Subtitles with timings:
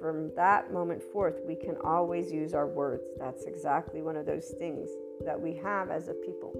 [0.00, 3.04] from that moment forth, we can always use our words.
[3.18, 4.88] That's exactly one of those things
[5.24, 6.52] that we have as a people.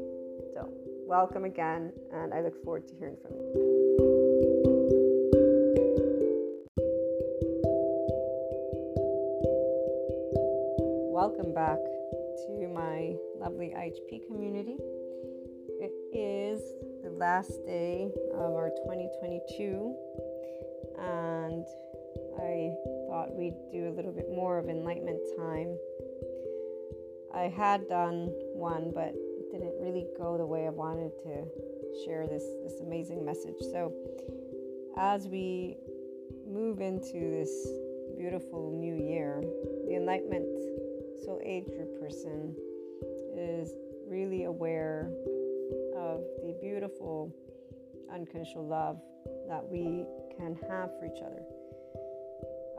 [0.54, 0.69] So,
[1.07, 3.75] welcome again, and I look forward to hearing from you.
[11.12, 14.76] Welcome back to my lovely IHP community.
[15.81, 16.61] It is
[17.02, 19.95] the last day of our 2022,
[20.99, 21.64] and
[22.38, 22.73] I
[23.09, 25.76] thought we'd do a little bit more of enlightenment time.
[27.35, 32.26] I had done one, but it didn't really go the way I wanted to share
[32.26, 33.56] this, this amazing message.
[33.73, 33.92] So,
[34.97, 35.76] as we
[36.47, 37.50] move into this
[38.16, 39.42] beautiful new year,
[39.87, 40.47] the enlightenment
[41.25, 42.54] soul age group person
[43.37, 43.73] is
[44.06, 45.11] really aware
[45.97, 47.35] of the beautiful
[48.12, 49.00] unconditional love
[49.49, 50.04] that we
[50.37, 51.44] can have for each other.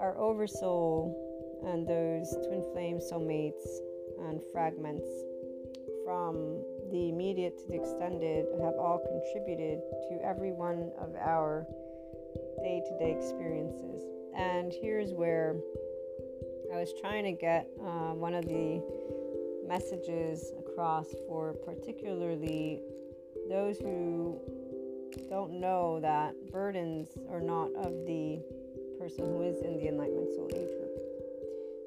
[0.06, 1.18] Our oversoul
[1.66, 3.66] and those twin flame soulmates
[4.20, 5.10] and fragments
[6.06, 11.66] from the immediate to the extended have all contributed to every one of our
[12.62, 14.04] day to day experiences.
[14.38, 15.56] And here's where
[16.72, 18.84] I was trying to get uh, one of the
[19.68, 22.80] messages across for particularly
[23.50, 24.40] those who
[25.32, 28.40] don't know that burdens are not of the
[29.06, 30.90] person who is in the Enlightenment Soul Age group.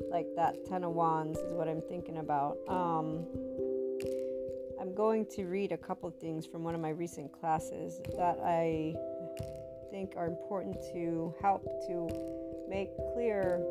[0.08, 2.58] Like that Ten of Wands is what I'm thinking about.
[2.68, 3.26] Um,
[4.80, 8.38] I'm going to read a couple of things from one of my recent classes that
[8.44, 8.94] I
[9.90, 12.08] think are important to help to
[12.68, 13.64] make clear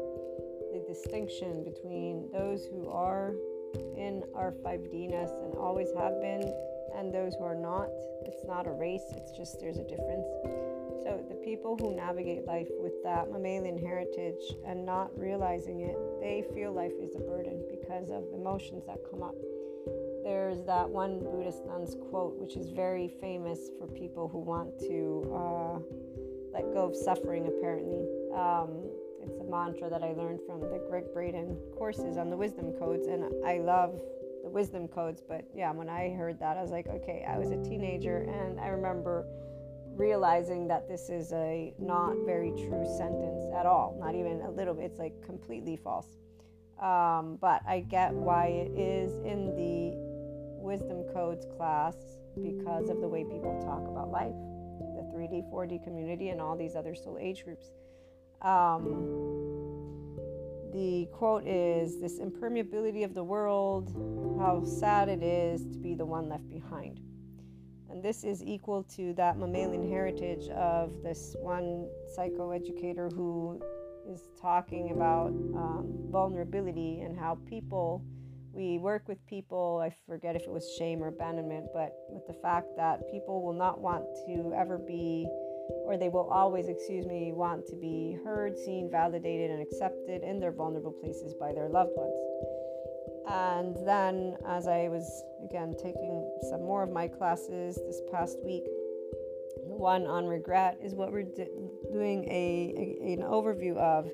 [0.73, 3.33] the distinction between those who are
[3.95, 6.53] in our 5Dness and always have been
[6.97, 7.87] and those who are not.
[8.25, 10.27] It's not a race, it's just there's a difference.
[11.03, 16.43] So, the people who navigate life with that mammalian heritage and not realizing it, they
[16.53, 19.35] feel life is a burden because of emotions that come up.
[20.23, 25.23] There's that one Buddhist nun's quote, which is very famous for people who want to
[25.31, 25.79] uh,
[26.53, 28.03] let go of suffering, apparently.
[28.35, 28.89] Um,
[29.23, 33.07] it's a mantra that I learned from the Gregg Braden courses on the wisdom codes,
[33.07, 34.01] and I love
[34.43, 35.21] the wisdom codes.
[35.25, 38.59] But yeah, when I heard that, I was like, okay, I was a teenager, and
[38.59, 39.25] I remember
[39.97, 44.73] realizing that this is a not very true sentence at all, not even a little
[44.73, 44.85] bit.
[44.85, 46.07] It's like completely false.
[46.81, 49.93] Um, but I get why it is in the
[50.61, 51.95] wisdom codes class
[52.43, 54.35] because of the way people talk about life,
[54.95, 57.71] the 3D, 4D community, and all these other soul age groups.
[58.43, 59.47] Um,
[60.71, 63.95] the quote is This impermeability of the world,
[64.39, 66.99] how sad it is to be the one left behind.
[67.97, 73.59] And this is equal to that mammalian heritage of this one psychoeducator who
[74.07, 78.05] is talking about um, vulnerability and how people,
[78.53, 82.39] we work with people, I forget if it was shame or abandonment, but with the
[82.39, 85.27] fact that people will not want to ever be
[85.87, 90.39] or they will always, excuse me, want to be heard, seen, validated, and accepted in
[90.39, 92.26] their vulnerable places by their loved ones.
[93.29, 98.63] And then, as I was again taking some more of my classes this past week,
[99.67, 101.27] the one on regret is what we're
[101.91, 104.09] doing a, a, an overview of,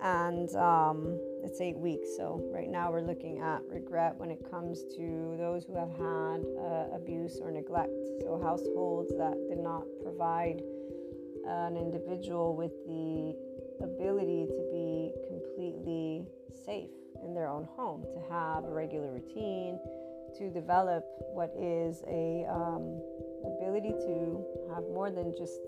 [0.00, 2.08] and um, it's eight weeks.
[2.16, 6.46] So right now we're looking at regret when it comes to those who have had
[6.58, 7.92] uh, abuse or neglect.
[8.22, 10.62] So households that did not provide
[11.46, 13.34] an individual with the
[13.84, 16.26] ability to be completely
[16.64, 19.78] safe in their own home, to have a regular routine,
[20.36, 23.00] to develop what is a um,
[23.44, 25.60] ability to have more than just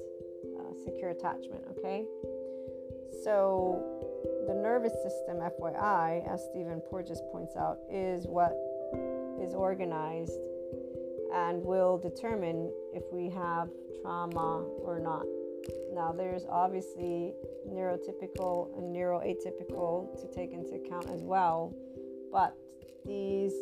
[0.58, 1.64] uh, secure attachment.
[1.70, 2.04] Okay,
[3.24, 3.82] so
[4.46, 8.56] the nervous system, FYI, as Stephen Porges points out, is what
[9.40, 10.38] is organized
[11.32, 13.68] and will determine if we have
[14.02, 15.24] trauma or not.
[15.94, 17.32] Now, there's obviously
[17.68, 21.74] neurotypical and neuroatypical to take into account as well,
[22.32, 22.56] but
[23.06, 23.52] these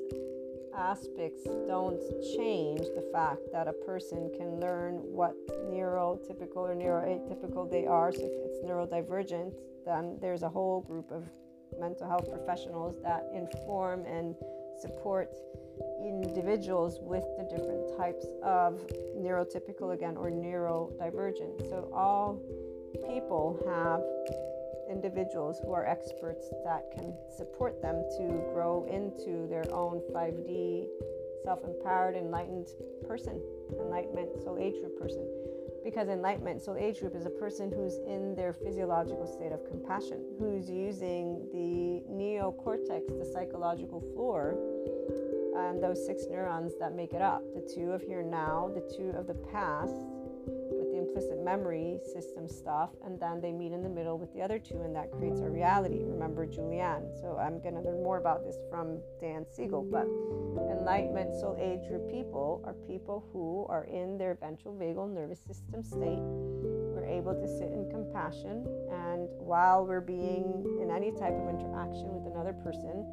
[0.77, 2.01] aspects don't
[2.37, 5.35] change the fact that a person can learn what
[5.67, 8.13] neurotypical or neuroatypical they are.
[8.13, 11.25] So, if it's neurodivergent, then there's a whole group of
[11.81, 14.35] mental health professionals that inform and
[14.81, 15.31] support
[16.03, 18.81] individuals with the different types of
[19.17, 21.69] neurotypical again or neurodivergent.
[21.69, 22.41] So all
[23.07, 24.03] people have
[24.91, 30.87] individuals who are experts that can support them to grow into their own 5D
[31.45, 32.69] self-empowered enlightened
[33.07, 33.41] person,
[33.79, 35.27] enlightenment soul age group person.
[35.85, 40.25] Because enlightenment soul age group is a person who's in their physiological state of compassion,
[40.39, 44.57] who's using the neocortex, the psychological floor,
[45.59, 49.11] and those six neurons that make it up the two of here now, the two
[49.19, 49.95] of the past,
[50.71, 54.41] with the implicit memory system stuff, and then they meet in the middle with the
[54.41, 56.05] other two, and that creates our reality.
[56.05, 57.11] Remember Julianne.
[57.21, 59.83] So I'm going to learn more about this from Dan Siegel.
[59.83, 60.07] But
[60.71, 65.83] enlightenment soul age group people are people who are in their ventral vagal nervous system
[65.83, 66.23] state.
[66.95, 72.15] We're able to sit in compassion, and while we're being in any type of interaction
[72.15, 73.07] with another person,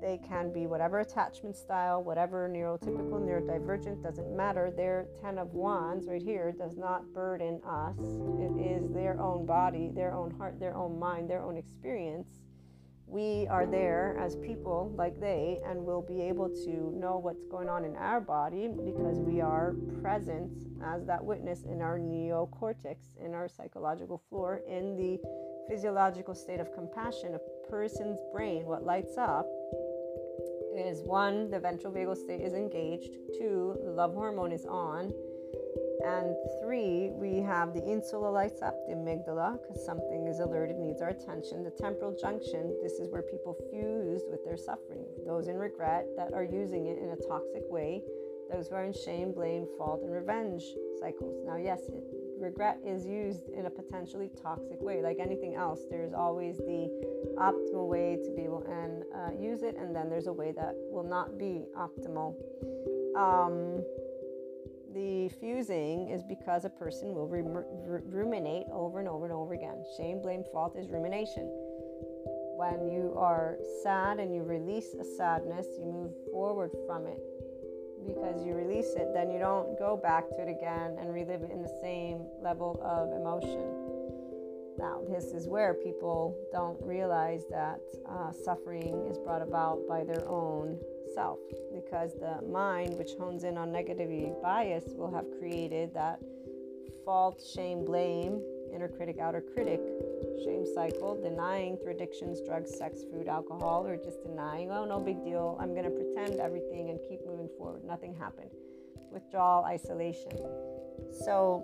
[0.00, 4.70] they can be whatever attachment style, whatever neurotypical, neurodivergent, doesn't matter.
[4.76, 7.98] Their 10 of Wands right here does not burden us.
[7.98, 12.28] It is their own body, their own heart, their own mind, their own experience.
[13.08, 17.68] We are there as people like they, and we'll be able to know what's going
[17.68, 20.50] on in our body because we are present
[20.84, 25.20] as that witness in our neocortex, in our psychological floor, in the
[25.68, 27.36] physiological state of compassion.
[27.36, 29.46] A person's brain, what lights up
[30.78, 35.12] is one, the ventral vagal state is engaged, two, the love hormone is on,
[36.04, 41.00] and three, we have the insula lights up, the amygdala, because something is alerted, needs
[41.00, 41.64] our attention.
[41.64, 45.06] The temporal junction, this is where people fuse with their suffering.
[45.26, 48.02] Those in regret that are using it in a toxic way,
[48.52, 50.62] those who are in shame, blame, fault, and revenge
[51.00, 51.42] cycles.
[51.44, 52.04] Now, yes, it,
[52.38, 55.02] regret is used in a potentially toxic way.
[55.02, 56.90] Like anything else, there's always the
[57.38, 60.74] optimal way to be able and uh, use it, and then there's a way that
[60.90, 62.34] will not be optimal.
[63.16, 63.84] Um,
[64.94, 69.84] the fusing is because a person will ruminate over and over and over again.
[69.96, 71.44] Shame, blame, fault is rumination.
[72.56, 77.20] When you are sad and you release a sadness, you move forward from it
[78.04, 81.50] because you release it, then you don't go back to it again and relive it
[81.50, 83.96] in the same level of emotion.
[84.78, 90.28] Now, this is where people don't realize that uh, suffering is brought about by their
[90.28, 90.78] own
[91.14, 91.38] self
[91.72, 96.20] because the mind, which hones in on negativity bias, will have created that
[97.04, 98.42] fault, shame, blame,
[98.74, 99.80] inner critic, outer critic
[100.44, 105.22] shame cycle, denying through addictions, drugs, sex, food, alcohol, or just denying, oh, no big
[105.24, 107.84] deal, I'm going to pretend everything and keep moving forward.
[107.84, 108.50] Nothing happened.
[109.10, 110.32] Withdrawal, isolation.
[111.24, 111.62] So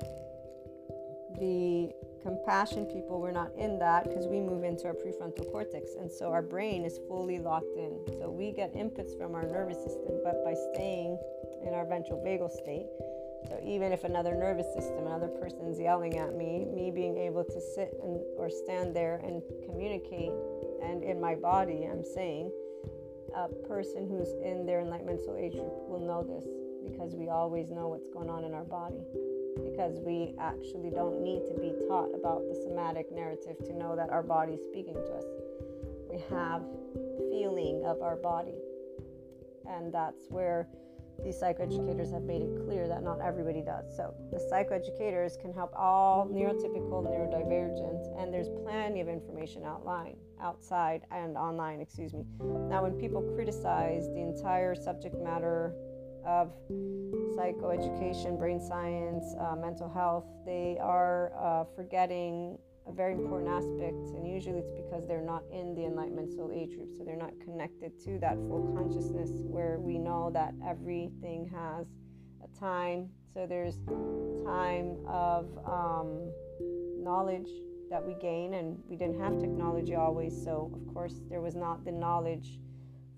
[1.39, 1.91] the
[2.23, 5.91] compassion people, we're not in that because we move into our prefrontal cortex.
[5.99, 7.99] And so our brain is fully locked in.
[8.19, 11.19] So we get inputs from our nervous system, but by staying
[11.67, 12.87] in our ventral vagal state,
[13.49, 17.61] so even if another nervous system, another person's yelling at me, me being able to
[17.75, 20.33] sit and or stand there and communicate,
[20.83, 22.51] and in my body, I'm saying,
[23.35, 26.45] a person who's in their enlightenment soul age group will know this
[26.85, 29.01] because we always know what's going on in our body.
[29.71, 34.09] Because we actually don't need to be taught about the somatic narrative to know that
[34.11, 35.25] our body is speaking to us.
[36.11, 36.63] We have
[37.31, 38.55] feeling of our body,
[39.69, 40.69] and that's where
[41.25, 43.95] these psychoeducators have made it clear that not everybody does.
[43.97, 51.03] So the psychoeducators can help all neurotypical, neurodivergent, and there's plenty of information outline, outside
[51.11, 52.25] and online, excuse me.
[52.41, 55.75] Now, when people criticize the entire subject matter
[56.27, 56.53] of
[57.37, 64.27] psychoeducation, brain science, uh, mental health, they are uh, forgetting a very important aspect, and
[64.27, 67.99] usually it's because they're not in the enlightenment soul age group, so they're not connected
[68.05, 71.87] to that full consciousness where we know that everything has
[72.43, 73.09] a time.
[73.33, 73.79] So there's
[74.45, 76.31] time of um,
[76.99, 77.49] knowledge
[77.91, 81.85] that we gain, and we didn't have technology always, so of course there was not
[81.85, 82.59] the knowledge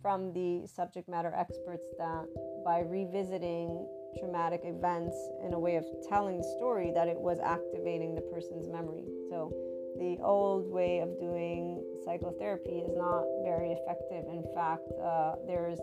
[0.02, 2.26] from the subject matter experts that
[2.64, 8.14] by revisiting traumatic events in a way of telling the story that it was activating
[8.14, 9.04] the person's memory.
[9.34, 9.52] So
[9.98, 14.24] the old way of doing psychotherapy is not very effective.
[14.30, 15.80] In fact, uh, there's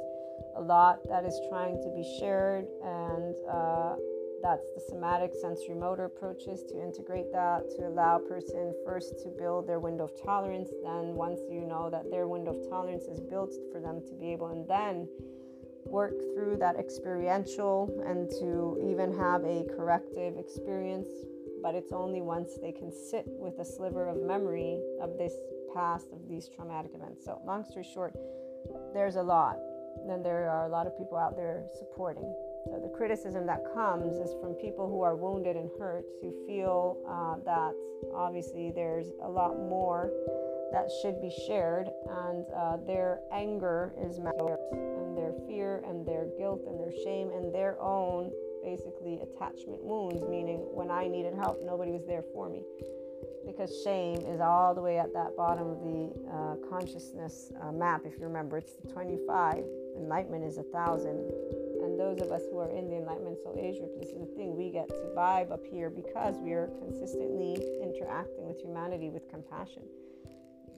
[0.56, 3.96] a lot that is trying to be shared, and uh,
[4.42, 9.68] that's the somatic sensory motor approaches to integrate that to allow person first to build
[9.68, 10.70] their window of tolerance.
[10.82, 14.32] Then, once you know that their window of tolerance is built for them to be
[14.32, 15.10] able, and then
[15.84, 21.10] work through that experiential and to even have a corrective experience.
[21.62, 25.34] But it's only once they can sit with a sliver of memory of this
[25.74, 27.24] past, of these traumatic events.
[27.26, 28.14] So, long story short,
[28.94, 29.58] there's a lot.
[30.10, 32.34] And there are a lot of people out there supporting.
[32.66, 36.98] So, the criticism that comes is from people who are wounded and hurt who feel
[37.08, 37.74] uh, that
[38.16, 40.12] obviously there's a lot more
[40.72, 44.36] that should be shared, and uh, their anger is met
[44.72, 48.32] and their fear and their guilt and their shame and their own
[48.64, 52.64] basically attachment wounds, meaning when I needed help, nobody was there for me.
[53.46, 58.02] Because shame is all the way at that bottom of the uh, consciousness uh, map.
[58.06, 59.64] If you remember, it's 25.
[59.98, 61.18] Enlightenment is a thousand.
[61.82, 64.34] And those of us who are in the Enlightenment Soul Age group, this is the
[64.38, 69.28] thing, we get to vibe up here because we are consistently interacting with humanity with
[69.30, 69.82] compassion.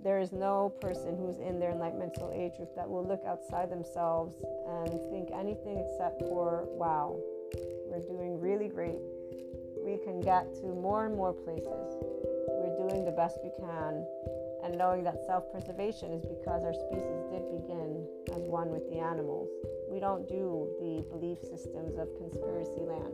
[0.03, 3.69] There is no person who's in their Enlightenment Soul Age group that will look outside
[3.69, 4.35] themselves
[4.67, 7.19] and think anything except for, wow,
[7.87, 8.99] we're doing really great.
[9.83, 11.97] We can get to more and more places.
[12.47, 14.05] We're doing the best we can
[14.63, 18.99] and knowing that self preservation is because our species did begin as one with the
[18.99, 19.49] animals.
[19.91, 23.13] We don't do the belief systems of conspiracy land.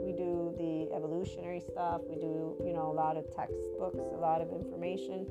[0.00, 4.40] We do the evolutionary stuff, we do, you know, a lot of textbooks, a lot
[4.40, 5.26] of information.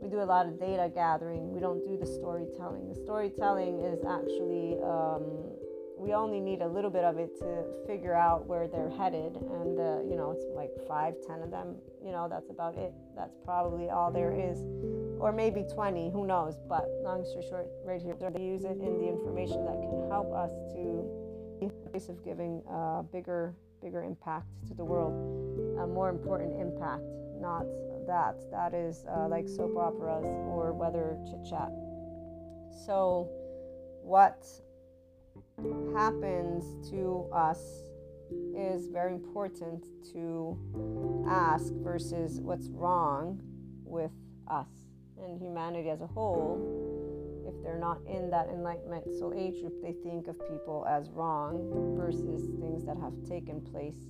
[0.00, 1.50] We do a lot of data gathering.
[1.50, 2.88] We don't do the storytelling.
[2.88, 5.53] The storytelling is actually um,
[5.96, 9.36] we only need a little bit of it to figure out where they're headed.
[9.36, 12.92] And uh, you know it's like five ten of them you know that's about it.
[13.16, 14.58] That's probably all there is.
[15.20, 16.56] Or maybe 20 who knows?
[16.68, 20.32] But long story short right here they use it in the information that can help
[20.32, 21.04] us to
[21.90, 25.14] place of giving a bigger bigger impact to the world.
[25.80, 27.04] A more important impact
[27.40, 27.64] not
[28.06, 28.36] that.
[28.50, 31.70] That is uh, like soap operas or weather chit chat
[32.74, 33.28] so
[34.02, 34.44] what
[35.94, 37.60] happens to us
[38.56, 40.58] is very important to
[41.28, 43.40] ask versus what's wrong
[43.84, 44.10] with
[44.48, 44.68] us
[45.22, 46.58] and humanity as a whole.
[47.46, 51.94] If they're not in that enlightenment soul age group, they think of people as wrong
[51.96, 54.08] versus things that have taken place.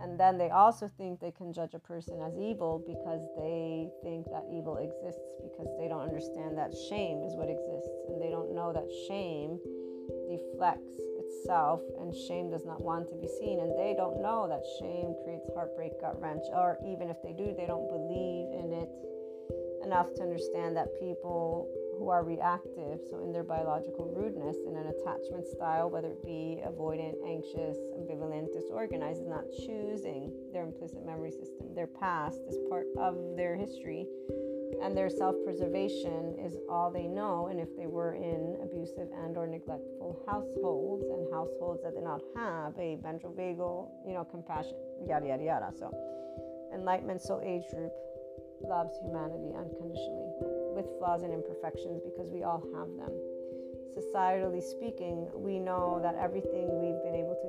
[0.00, 4.26] And then they also think they can judge a person as evil because they think
[4.30, 8.54] that evil exists because they don't understand that shame is what exists and they don't
[8.54, 9.58] know that shame
[10.28, 13.60] deflects itself and shame does not want to be seen.
[13.60, 17.54] And they don't know that shame creates heartbreak gut wrench or even if they do
[17.56, 18.90] they don't believe in it
[19.84, 24.92] enough to understand that people who are reactive so in their biological rudeness in an
[24.92, 31.30] attachment style whether it be avoidant anxious ambivalent disorganized is not choosing their implicit memory
[31.30, 31.74] system.
[31.74, 34.06] Their past is part of their history
[34.82, 39.46] and their self-preservation is all they know and if they were in abusive and or
[39.46, 44.74] neglectful households and households that did not have a ventral vagal you know compassion
[45.06, 45.70] yada yada yada.
[45.78, 45.92] So
[46.74, 47.92] enlightenment soul age group
[48.62, 50.32] loves humanity unconditionally
[50.74, 53.12] with flaws and imperfections because we all have them.
[53.98, 56.97] Societally speaking, we know that everything we've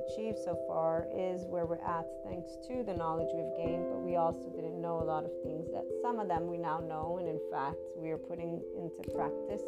[0.00, 3.56] been able to achieve so far is where we're at thanks to the knowledge we've
[3.56, 6.58] gained, but we also didn't know a lot of things that some of them we
[6.58, 9.62] now know, and in fact, we are putting into practice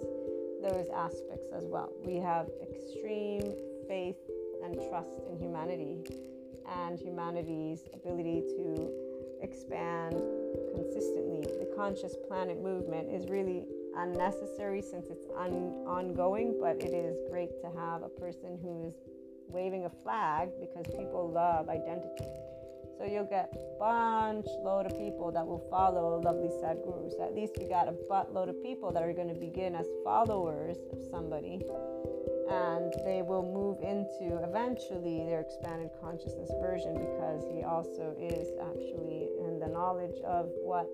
[0.62, 1.92] those aspects as well.
[2.04, 3.54] We have extreme
[3.88, 4.16] faith
[4.64, 5.98] and trust in humanity
[6.86, 8.90] and humanity's ability to
[9.42, 10.14] expand
[10.72, 11.42] consistently.
[11.58, 13.64] The conscious planet movement is really
[13.96, 18.94] unnecessary since it's un- ongoing, but it is great to have a person who's
[19.52, 22.24] waving a flag because people love identity.
[22.98, 27.20] So you'll get a bunch load of people that will follow lovely Sadhgurus.
[27.20, 30.76] At least you got a buttload of people that are going to begin as followers
[30.92, 31.60] of somebody
[32.52, 39.28] and they will move into eventually their expanded consciousness version because he also is actually
[39.40, 40.86] in the knowledge of what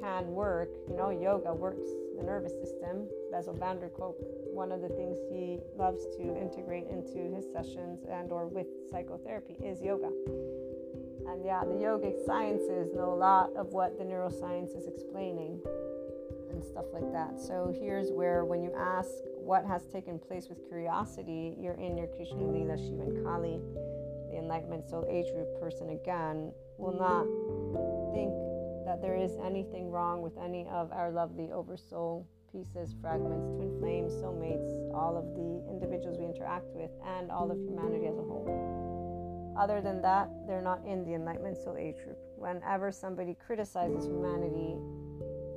[0.00, 0.70] can work.
[0.88, 3.08] You know, yoga works the nervous system.
[3.30, 4.16] Bessel van der Kolk,
[4.52, 9.56] one of the things he loves to integrate into his sessions and or with psychotherapy
[9.64, 10.10] is yoga.
[11.26, 15.60] And yeah, the yogic sciences know a lot of what the neuroscience is explaining
[16.50, 17.40] and stuff like that.
[17.40, 22.06] So here's where when you ask what has taken place with curiosity, you're in your
[22.08, 23.60] Krishna Lila Shivan Kali,
[24.30, 27.24] the Enlightenment Soul Age group person again, will not
[28.14, 28.32] think
[28.94, 34.12] that there is anything wrong with any of our lovely oversoul pieces, fragments, twin flames,
[34.22, 39.56] soulmates, all of the individuals we interact with, and all of humanity as a whole.
[39.58, 42.18] Other than that, they're not in the Enlightenment Soul Age group.
[42.36, 44.78] Whenever somebody criticizes humanity,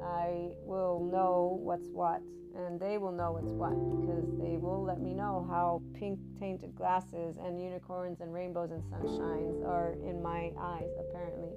[0.01, 2.23] I will know what's what,
[2.55, 6.73] and they will know what's what because they will let me know how pink tainted
[6.73, 11.53] glasses and unicorns and rainbows and sunshines are in my eyes, apparently.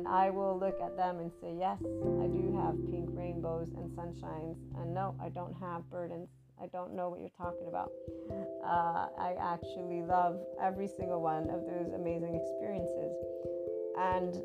[0.00, 3.90] And I will look at them and say, Yes, I do have pink rainbows and
[3.92, 4.56] sunshines.
[4.80, 6.30] And no, I don't have burdens.
[6.56, 7.92] I don't know what you're talking about.
[8.64, 13.12] Uh, I actually love every single one of those amazing experiences.
[13.98, 14.40] And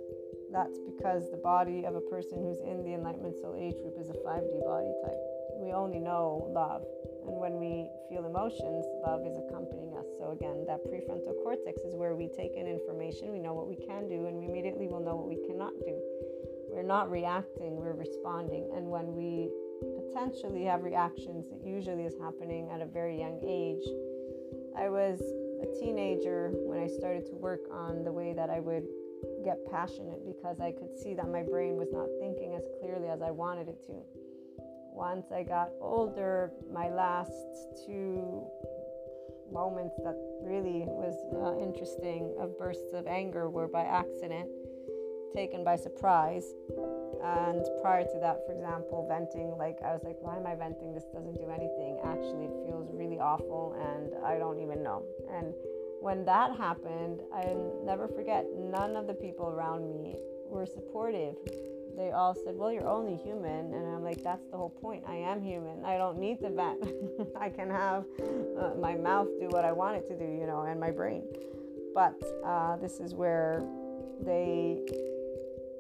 [0.52, 4.10] that's because the body of a person who's in the Enlightenment Soul Age group is
[4.10, 5.20] a 5D body type.
[5.56, 6.84] We only know love.
[7.28, 9.85] And when we feel emotions, love is accompanying us.
[10.26, 13.76] So, again, that prefrontal cortex is where we take in information, we know what we
[13.76, 16.02] can do, and we immediately will know what we cannot do.
[16.74, 18.68] We're not reacting, we're responding.
[18.76, 19.52] And when we
[20.02, 23.86] potentially have reactions, it usually is happening at a very young age.
[24.76, 25.22] I was
[25.62, 28.88] a teenager when I started to work on the way that I would
[29.44, 33.22] get passionate because I could see that my brain was not thinking as clearly as
[33.22, 34.02] I wanted it to.
[34.90, 37.30] Once I got older, my last
[37.86, 38.42] two
[39.56, 44.52] moments that really was uh, interesting of bursts of anger were by accident,
[45.34, 46.44] taken by surprise.
[47.24, 50.94] And prior to that, for example, venting, like I was like, why am I venting?
[50.94, 51.98] This doesn't do anything.
[52.04, 55.04] Actually, it feels really awful and I don't even know.
[55.32, 55.54] And
[56.02, 60.18] when that happened, I never forget, none of the people around me
[60.52, 61.36] were supportive.
[61.98, 63.74] They all said, Well, you're only human.
[63.74, 65.04] And I'm like, That's the whole point.
[65.08, 65.84] I am human.
[65.86, 66.84] I don't need the vent.
[67.40, 68.06] I can have
[68.60, 71.24] uh, my mouth do what I want it to do, you know, and my brain.
[71.94, 73.64] But uh, this is where
[74.26, 74.86] they,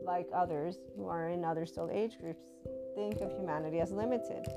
[0.04, 2.46] like others who are in other soul age groups,
[2.96, 4.48] think of humanity as limited.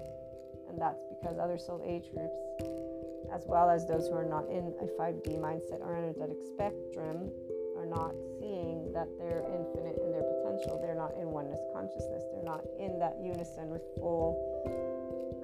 [0.68, 2.36] And that's because other soul age groups
[3.32, 7.30] as well as those who are not in a 5D mindset or energetic spectrum,
[7.76, 10.17] are not seeing that they're infinite in their
[10.80, 12.24] They're not in oneness consciousness.
[12.32, 14.36] They're not in that unison with full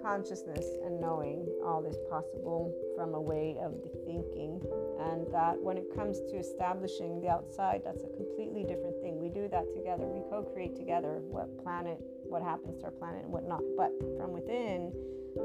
[0.02, 4.60] consciousness and knowing all is possible from a way of the thinking.
[5.00, 9.18] And that when it comes to establishing the outside, that's a completely different thing.
[9.18, 10.04] We do that together.
[10.04, 13.62] We co create together what planet, what happens to our planet and what not.
[13.76, 14.92] But from within,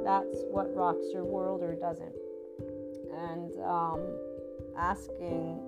[0.04, 2.14] that's what rocks your world or doesn't
[3.20, 4.02] and um,
[4.78, 5.60] asking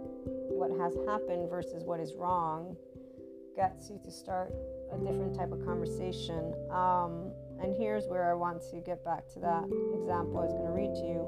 [0.50, 2.76] what has happened versus what is wrong
[3.56, 4.54] gets you to start
[4.94, 6.54] a different type of conversation.
[6.72, 10.66] Um, and here's where I want to get back to that example I was going
[10.66, 11.26] to read to you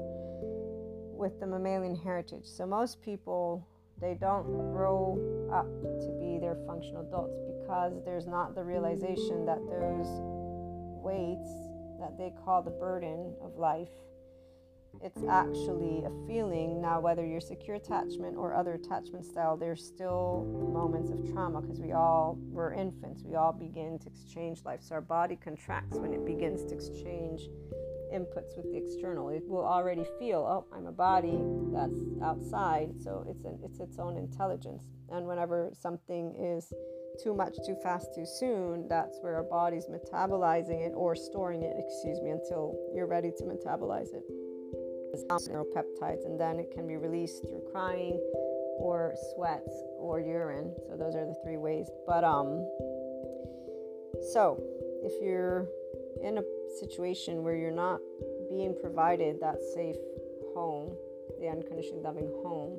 [1.16, 2.44] with the mammalian heritage.
[2.44, 3.66] So, most people
[4.00, 5.16] they don't grow
[5.52, 10.08] up to be their functional adults because there's not the realization that those
[11.00, 11.50] weights
[12.00, 13.88] that they call the burden of life
[15.04, 16.80] it's actually a feeling.
[16.80, 21.78] Now, whether you're secure attachment or other attachment style, there's still moments of trauma because
[21.78, 23.22] we all, we're infants.
[23.22, 24.80] We all begin to exchange life.
[24.82, 27.42] So our body contracts when it begins to exchange
[28.14, 29.28] inputs with the external.
[29.28, 31.38] It will already feel, oh, I'm a body
[31.70, 32.92] that's outside.
[32.98, 34.84] So it's, an, it's its own intelligence.
[35.10, 36.72] And whenever something is
[37.22, 41.76] too much, too fast, too soon, that's where our body's metabolizing it or storing it,
[41.78, 44.22] excuse me, until you're ready to metabolize it
[45.22, 48.18] neuropeptides, and then it can be released through crying
[48.78, 50.74] or sweats or urine.
[50.88, 51.88] So those are the three ways.
[52.06, 52.66] But um,
[54.32, 54.62] so
[55.02, 55.68] if you're
[56.22, 56.42] in a
[56.80, 58.00] situation where you're not
[58.50, 59.96] being provided that safe
[60.54, 60.96] home,
[61.40, 62.78] the unconditionally loving home,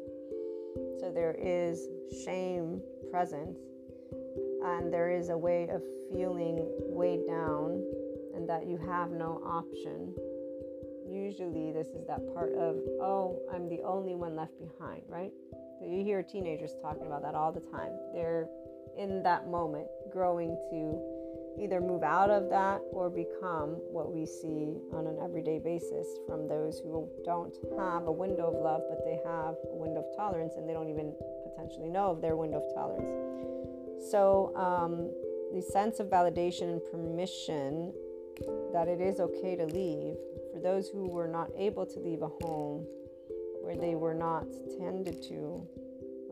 [1.00, 1.88] so there is
[2.24, 3.56] shame present,
[4.64, 7.84] and there is a way of feeling weighed down,
[8.36, 10.14] and that you have no option
[11.16, 15.32] usually this is that part of, oh, I'm the only one left behind, right?
[15.80, 17.92] So you hear teenagers talking about that all the time.
[18.14, 18.48] They're
[18.98, 21.00] in that moment growing to
[21.62, 26.48] either move out of that or become what we see on an everyday basis from
[26.48, 30.54] those who don't have a window of love, but they have a window of tolerance
[30.58, 31.14] and they don't even
[31.50, 34.12] potentially know of their window of tolerance.
[34.12, 35.12] So, um,
[35.54, 37.94] the sense of validation and permission
[38.74, 40.18] that it is okay to leave
[40.56, 42.86] for those who were not able to leave a home
[43.62, 44.46] where they were not
[44.80, 45.68] tended to,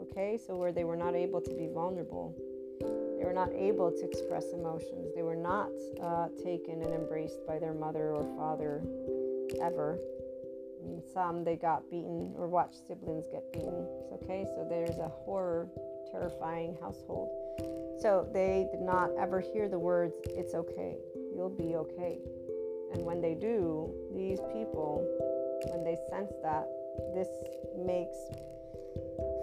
[0.01, 2.33] okay, so where they were not able to be vulnerable,
[3.19, 5.67] they were not able to express emotions, they were not
[6.01, 8.81] uh, taken and embraced by their mother or father
[9.61, 9.99] ever.
[11.13, 13.85] some they got beaten or watched siblings get beaten.
[14.13, 15.67] Okay, so there's a horror,
[16.11, 17.27] terrifying household.
[17.99, 20.95] So they did not ever hear the words, it's okay,
[21.35, 22.19] you'll be okay.
[22.93, 25.01] And when they do, these people,
[25.71, 26.67] when they sense that,
[27.15, 27.27] this
[27.75, 28.17] makes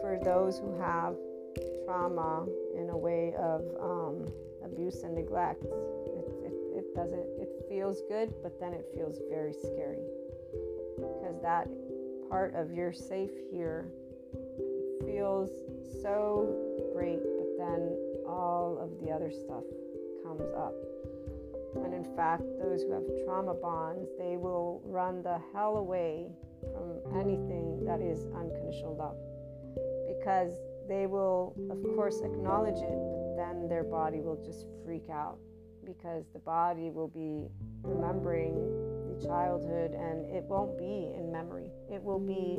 [0.01, 1.17] for those who have
[1.85, 4.27] trauma in a way of um,
[4.65, 9.53] abuse and neglect, it, it, it doesn't, it feels good, but then it feels very
[9.53, 10.07] scary.
[10.97, 11.69] Because that
[12.29, 13.89] part of you're safe here
[15.05, 15.51] feels
[16.03, 16.55] so
[16.95, 17.97] great, but then
[18.29, 19.65] all of the other stuff
[20.23, 20.75] comes up.
[21.77, 26.27] And in fact, those who have trauma bonds, they will run the hell away
[26.61, 29.17] from anything that is unconditional love
[30.09, 30.59] because
[30.89, 35.39] they will, of course, acknowledge it, but then their body will just freak out
[35.87, 37.49] because the body will be
[37.83, 38.55] remembering
[39.09, 41.71] the childhood and it won't be in memory.
[41.91, 42.59] It will be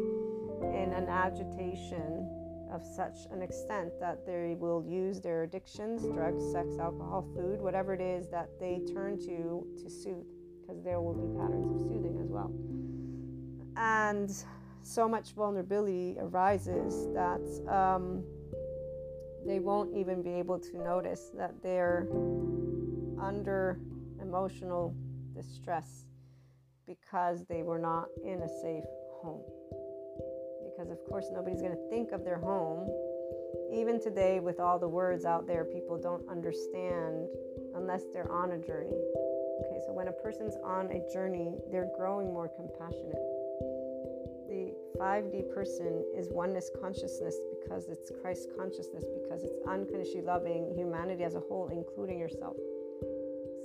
[0.62, 2.28] in an agitation
[2.72, 7.94] of such an extent that they will use their addictions drugs, sex, alcohol, food, whatever
[7.94, 10.26] it is that they turn to to soothe,
[10.62, 12.52] because there will be patterns of soothing as well.
[13.76, 14.32] And
[14.84, 17.42] so much vulnerability arises that
[17.72, 18.24] um,
[19.46, 22.08] they won't even be able to notice that they're
[23.20, 23.80] under
[24.22, 24.96] emotional
[25.36, 26.06] distress
[26.88, 28.84] because they were not in a safe
[29.22, 29.44] home.
[30.82, 32.90] Because, of course, nobody's going to think of their home.
[33.72, 37.28] Even today, with all the words out there, people don't understand
[37.76, 38.98] unless they're on a journey.
[39.62, 43.22] Okay, so when a person's on a journey, they're growing more compassionate.
[44.50, 51.24] The 5D person is oneness consciousness because it's Christ consciousness, because it's unconditionally loving humanity
[51.24, 52.58] as a whole, including yourself.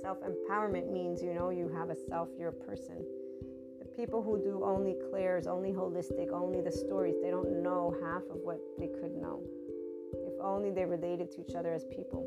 [0.01, 3.03] Self empowerment means you know you have a self, you're a person.
[3.97, 8.37] People who do only clairs, only holistic, only the stories, they don't know half of
[8.43, 9.41] what they could know.
[10.13, 12.23] If only they related to each other as people.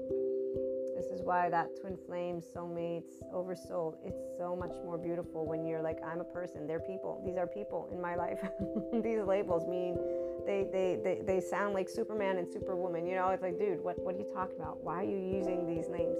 [0.96, 5.80] This is why that twin flames, soulmates, oversoul, it's so much more beautiful when you're
[5.80, 7.22] like, I'm a person, they're people.
[7.24, 8.40] These are people in my life.
[9.04, 9.96] These labels mean
[10.44, 13.06] they, they, they, they sound like Superman and Superwoman.
[13.06, 14.82] You know, it's like, dude, what, what are you talking about?
[14.82, 16.16] Why are you using these names?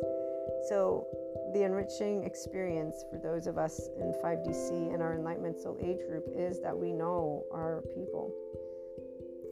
[0.69, 1.07] So,
[1.53, 6.25] the enriching experience for those of us in 5DC and our Enlightenment Soul Age group
[6.35, 8.33] is that we know our people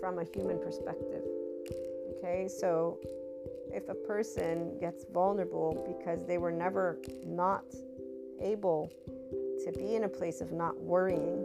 [0.00, 1.22] from a human perspective.
[2.18, 2.98] Okay, so
[3.72, 7.64] if a person gets vulnerable because they were never not
[8.40, 8.92] able
[9.64, 11.44] to be in a place of not worrying,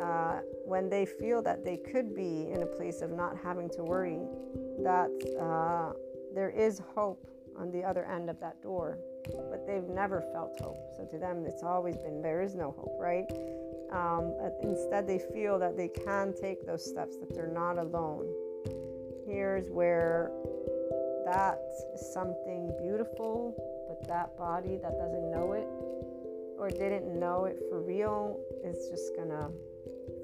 [0.00, 3.82] uh, when they feel that they could be in a place of not having to
[3.82, 4.20] worry,
[4.78, 5.10] that
[5.40, 5.92] uh,
[6.34, 7.26] there is hope
[7.58, 8.98] on the other end of that door,
[9.50, 10.78] but they've never felt hope.
[10.96, 13.26] So to them, it's always been there is no hope, right?
[13.92, 18.26] Um, instead, they feel that they can take those steps, that they're not alone.
[19.26, 20.30] Here's where
[21.26, 21.58] that
[21.94, 23.54] is something beautiful,
[23.88, 25.66] but that body that doesn't know it
[26.58, 29.48] or didn't know it for real is just gonna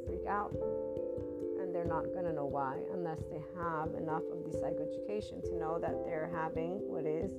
[0.06, 0.54] freak out.
[1.76, 6.06] They're not gonna know why unless they have enough of the psychoeducation to know that
[6.06, 7.32] they're having what is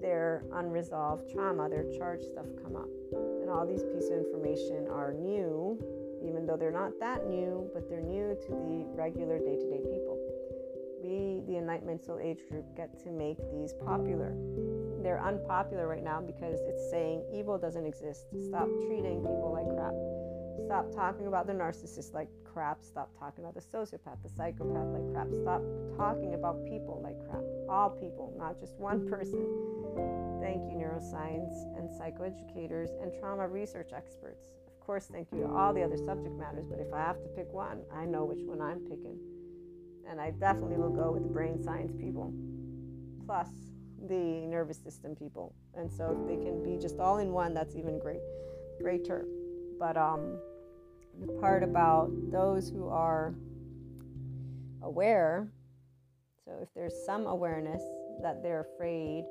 [0.00, 2.90] their unresolved trauma, their charged stuff come up.
[3.40, 5.78] And all these pieces of information are new,
[6.26, 9.78] even though they're not that new, but they're new to the regular day to day
[9.78, 10.18] people.
[10.98, 14.34] We, the Enlightenment Soul Age group, get to make these popular.
[15.04, 18.26] They're unpopular right now because it's saying evil doesn't exist.
[18.48, 19.94] Stop treating people like crap.
[20.66, 22.82] Stop talking about the narcissist like crap.
[22.82, 25.28] Stop talking about the sociopath, the psychopath like crap.
[25.32, 25.62] Stop
[25.96, 27.42] talking about people like crap.
[27.68, 29.46] All people, not just one person.
[30.40, 34.52] Thank you, neuroscience and psychoeducators and trauma research experts.
[34.66, 37.28] Of course, thank you to all the other subject matters, but if I have to
[37.28, 39.18] pick one, I know which one I'm picking.
[40.08, 42.34] And I definitely will go with the brain science people,
[43.24, 43.48] plus
[44.08, 45.54] the nervous system people.
[45.74, 48.20] And so if they can be just all in one, that's even great,
[48.80, 49.24] greater.
[49.78, 50.38] But um,
[51.20, 53.34] the part about those who are
[54.82, 55.48] aware,
[56.44, 57.82] so if there's some awareness
[58.22, 59.24] that they're afraid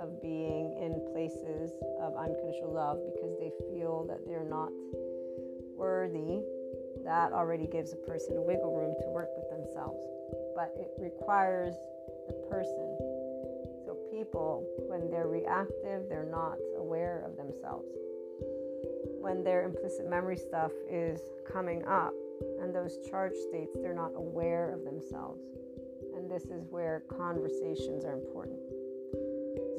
[0.00, 4.70] of being in places of unconditional love because they feel that they're not
[5.76, 6.42] worthy,
[7.04, 10.00] that already gives a person a wiggle room to work with themselves.
[10.54, 11.74] But it requires
[12.28, 12.96] the person.
[13.84, 17.86] So, people, when they're reactive, they're not aware of themselves.
[19.26, 21.18] When their implicit memory stuff is
[21.52, 22.12] coming up
[22.62, 25.42] and those charge states, they're not aware of themselves.
[26.14, 28.60] And this is where conversations are important.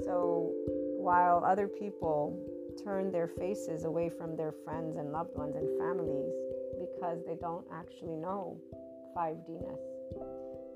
[0.03, 0.51] So
[0.99, 2.37] while other people
[2.83, 6.33] turn their faces away from their friends and loved ones and families
[6.77, 8.59] because they don't actually know
[9.15, 9.79] 5Dness,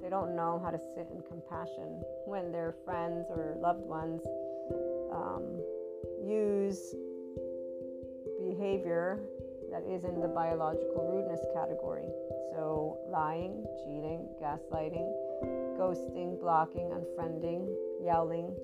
[0.02, 4.22] they don't know how to sit in compassion when their friends or loved ones
[5.12, 5.60] um,
[6.26, 6.96] use
[8.62, 9.20] behavior
[9.72, 12.06] that is in the biological rudeness category.
[12.54, 15.10] So, lying, cheating, gaslighting,
[15.80, 18.56] ghosting, blocking, unfriending, yelling,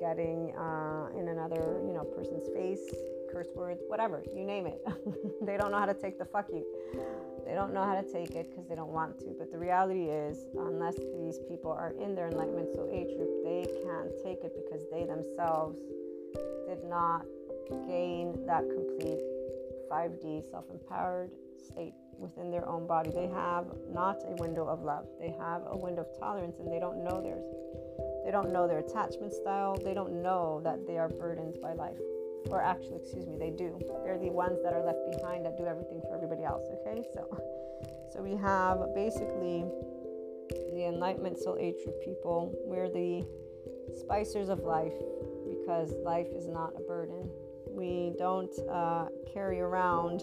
[0.00, 2.94] getting uh, in another you know person's face
[3.32, 4.80] curse words whatever you name it.
[5.46, 6.64] They don't know how to take the fuck you.
[7.46, 9.34] They don't know how to take it because they don't want to.
[9.38, 13.66] But the reality is unless these people are in their enlightenment so age group they
[13.84, 15.78] can't take it because they themselves
[16.68, 17.24] did not
[17.86, 19.20] gain that complete
[19.90, 25.34] 5d self-empowered state within their own body they have not a window of love they
[25.38, 27.44] have a window of tolerance and they don't know theirs
[28.26, 29.78] they don't know their attachment style.
[29.84, 31.96] They don't know that they are burdened by life.
[32.50, 33.78] Or actually, excuse me, they do.
[34.02, 36.66] They're the ones that are left behind that do everything for everybody else.
[36.74, 37.22] Okay, so
[38.12, 39.64] so we have basically
[40.74, 42.52] the enlightenment soul age people.
[42.66, 43.24] We're the
[43.94, 44.98] spicers of life
[45.48, 47.30] because life is not a burden.
[47.76, 50.22] We don't uh, carry around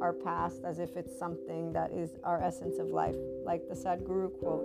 [0.00, 3.14] our past as if it's something that is our essence of life.
[3.44, 4.64] Like the Sadhguru quote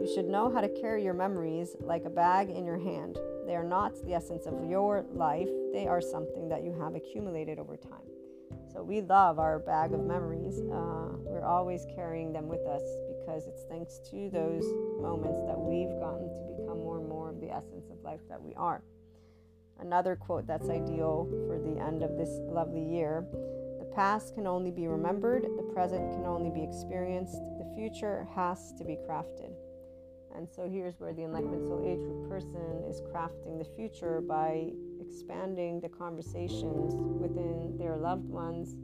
[0.00, 3.18] You should know how to carry your memories like a bag in your hand.
[3.44, 7.58] They are not the essence of your life, they are something that you have accumulated
[7.58, 8.06] over time.
[8.72, 10.60] So we love our bag of memories.
[10.60, 12.82] Uh, we're always carrying them with us
[13.18, 14.64] because it's thanks to those
[15.00, 18.40] moments that we've gotten to become more and more of the essence of life that
[18.40, 18.80] we are.
[19.80, 23.24] Another quote that's ideal for the end of this lovely year
[23.78, 28.72] The past can only be remembered, the present can only be experienced, the future has
[28.78, 29.52] to be crafted.
[30.36, 34.70] And so here's where the Enlightenment Soul Age person is crafting the future by
[35.00, 38.76] expanding the conversations within their loved ones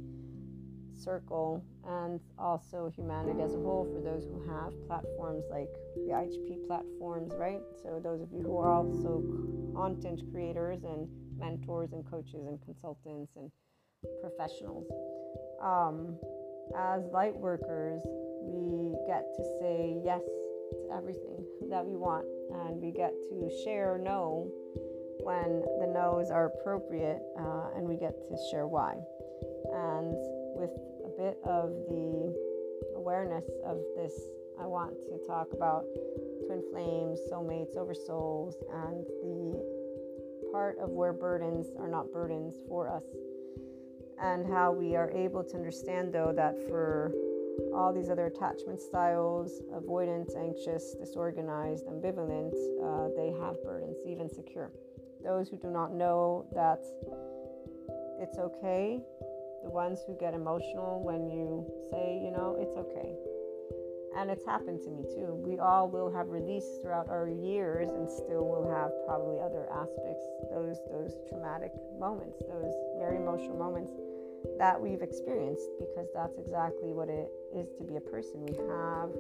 [0.97, 6.67] circle and also humanity as a whole for those who have platforms like the IHP
[6.67, 7.61] platforms, right?
[7.83, 9.23] So, those of you who are also
[9.75, 13.51] content creators and mentors and coaches and consultants and
[14.21, 14.87] professionals.
[15.63, 16.17] Um,
[16.77, 18.01] as light workers,
[18.43, 23.99] we get to say yes to everything that we want, and we get to share
[23.99, 24.51] no
[25.23, 28.95] when the no's are appropriate, uh, and we get to share why.
[29.73, 30.15] And
[30.55, 30.71] with
[31.05, 32.35] a bit of the
[32.97, 34.13] awareness of this,
[34.61, 35.85] I want to talk about
[36.47, 43.05] twin flames, soulmates, oversouls, and the part of where burdens are not burdens for us.
[44.23, 47.13] And how we are able to understand, though, that for
[47.75, 54.71] all these other attachment styles avoidant, anxious, disorganized, ambivalent uh, they have burdens, even secure.
[55.25, 56.85] Those who do not know that
[58.21, 59.01] it's okay
[59.65, 63.17] the ones who get emotional when you say, you know, it's okay.
[64.15, 65.35] And it's happened to me too.
[65.35, 70.23] We all will have released throughout our years and still will have probably other aspects,
[70.53, 73.91] those those traumatic moments, those very emotional moments
[74.59, 78.45] that we've experienced because that's exactly what it is to be a person.
[78.47, 79.11] We have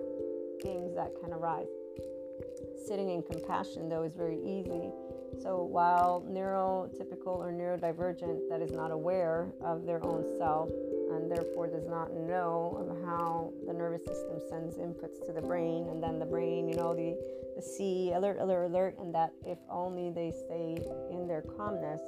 [0.62, 1.72] things that can arise.
[2.86, 4.90] Sitting in compassion though is very easy.
[5.42, 10.70] So while neurotypical or neurodivergent that is not aware of their own self
[11.10, 16.02] and therefore does not know how the nervous system sends inputs to the brain and
[16.02, 17.16] then the brain, you know, the
[17.56, 20.76] the C alert, alert, alert, and that if only they stay
[21.10, 22.00] in their calmness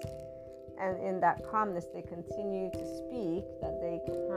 [0.81, 4.29] and in that calmness they continue to speak, that they can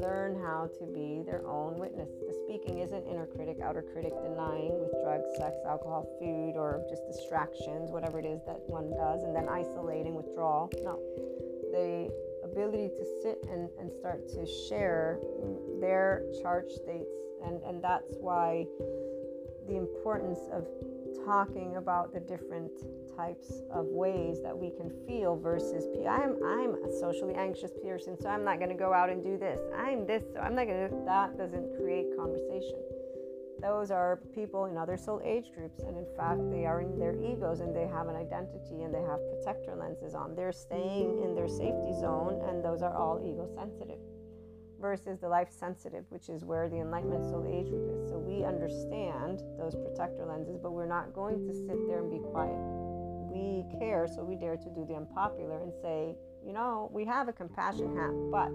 [0.00, 2.10] learn how to be their own witness.
[2.26, 7.06] The speaking isn't inner critic, outer critic, denying with drugs, sex, alcohol, food, or just
[7.06, 10.70] distractions, whatever it is that one does, and then isolating, withdrawal.
[10.82, 10.98] No.
[11.72, 12.10] The
[12.44, 15.18] ability to sit and, and start to share
[15.80, 17.10] their charge states,
[17.44, 18.66] and, and that's why
[19.66, 20.66] the importance of
[21.24, 22.70] talking about the different
[23.16, 28.28] types of ways that we can feel versus I'm I'm a socially anxious person, so
[28.28, 29.60] I'm not going to go out and do this.
[29.76, 30.96] I'm this, so I'm not going to.
[31.04, 32.80] That doesn't create conversation.
[33.60, 37.14] Those are people in other soul age groups, and in fact, they are in their
[37.14, 40.34] egos and they have an identity and they have protector lenses on.
[40.34, 43.98] They're staying in their safety zone, and those are all ego sensitive
[44.80, 48.12] versus the life sensitive, which is where the enlightenment soul age group is.
[48.34, 52.58] We understand those protector lenses, but we're not going to sit there and be quiet.
[53.30, 57.28] We care, so we dare to do the unpopular and say, you know, we have
[57.28, 58.50] a compassion hat, but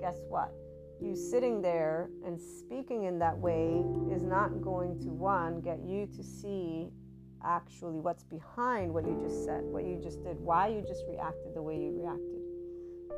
[0.00, 0.52] guess what?
[1.00, 6.08] You sitting there and speaking in that way is not going to, one, get you
[6.16, 6.88] to see
[7.44, 11.54] actually what's behind what you just said, what you just did, why you just reacted
[11.54, 12.39] the way you reacted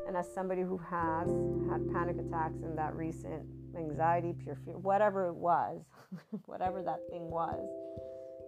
[0.07, 1.28] and as somebody who has
[1.70, 3.43] had panic attacks and that recent
[3.76, 5.82] anxiety, pure fear, whatever it was,
[6.47, 7.64] whatever that thing was,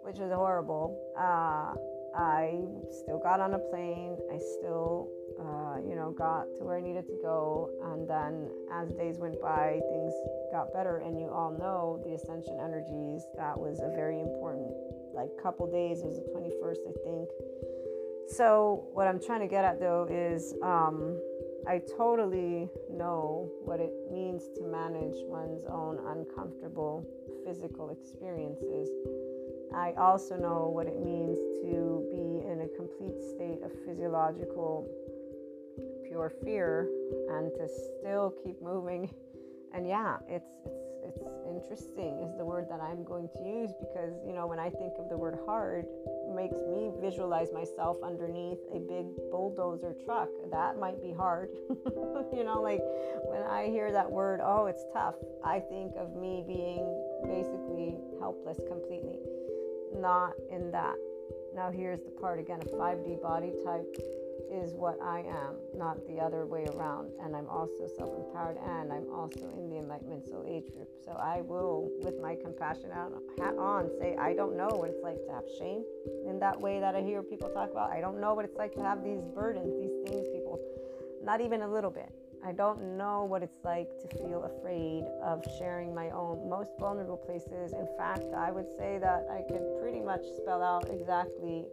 [0.05, 1.75] which was horrible, uh,
[2.15, 2.63] I
[3.03, 4.17] still got on a plane.
[4.31, 7.71] I still, uh, you know, got to where I needed to go.
[7.91, 10.15] And then as days went by, things
[10.53, 10.99] got better.
[10.99, 14.71] And you all know the ascension energies, that was a very important,
[15.13, 16.03] like, couple days.
[16.03, 17.29] It was the 21st, I think.
[18.29, 21.21] So, what I'm trying to get at though is, um,
[21.67, 27.07] I totally know what it means to manage one's own uncomfortable
[27.47, 28.89] physical experiences.
[29.75, 34.89] I also know what it means to be in a complete state of physiological
[36.07, 36.89] pure fear
[37.31, 39.13] and to still keep moving.
[39.75, 44.15] And yeah, it's it's it's interesting is the word that I'm going to use because
[44.27, 45.87] you know when I think of the word hard,
[46.35, 50.29] makes me visualize myself underneath a big bulldozer truck.
[50.51, 51.51] That might be hard.
[52.33, 52.81] you know, like
[53.29, 56.85] when I hear that word, oh, it's tough, I think of me being
[57.25, 59.21] basically helpless completely.
[59.95, 60.97] Not in that.
[61.55, 63.87] Now, here's the part again a 5D body type
[64.51, 67.11] is what I am, not the other way around.
[67.23, 70.89] And I'm also self empowered and I'm also in the Enlightenment Soul Age group.
[71.05, 75.25] So I will, with my compassion hat on, say, I don't know what it's like
[75.27, 75.85] to have shame
[76.29, 77.91] in that way that I hear people talk about.
[77.91, 80.61] I don't know what it's like to have these burdens, these things people,
[81.23, 82.11] not even a little bit.
[82.47, 87.17] I don't know what it's like to feel afraid of sharing my own most vulnerable
[87.17, 87.73] places.
[87.73, 91.65] In fact, I would say that I could pretty much spell out exactly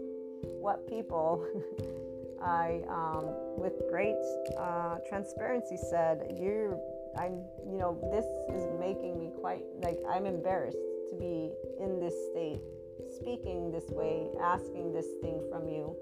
[0.62, 1.46] what people
[2.44, 3.26] I, um,
[3.58, 4.16] with great
[4.58, 6.80] uh, transparency, said, "You're,
[7.18, 8.26] I'm, you know, this
[8.56, 10.78] is making me quite like I'm embarrassed
[11.12, 12.62] to be in this state,
[13.16, 15.96] speaking this way, asking this thing from you."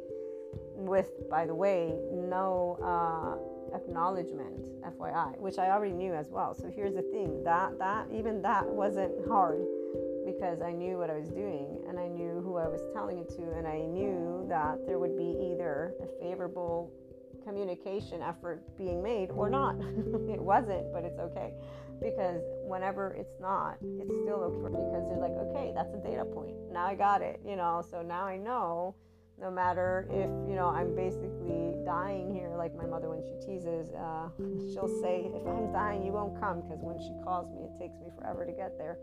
[0.75, 6.55] With, by the way, no uh, acknowledgement, FYI, which I already knew as well.
[6.55, 9.65] So here's the thing: that that even that wasn't hard
[10.39, 13.29] because I knew what I was doing and I knew who I was telling it
[13.35, 16.91] to, and I knew that there would be either a favorable
[17.45, 19.75] communication effort being made or not.
[20.29, 21.53] it wasn't, but it's okay
[22.01, 26.55] because whenever it's not, it's still okay because they're like, okay, that's a data point.
[26.71, 28.95] Now I got it, you know, so now I know
[29.41, 33.87] no matter if you know i'm basically dying here like my mother when she teases
[33.93, 34.27] uh,
[34.73, 37.95] she'll say if i'm dying you won't come because when she calls me it takes
[38.03, 38.97] me forever to get there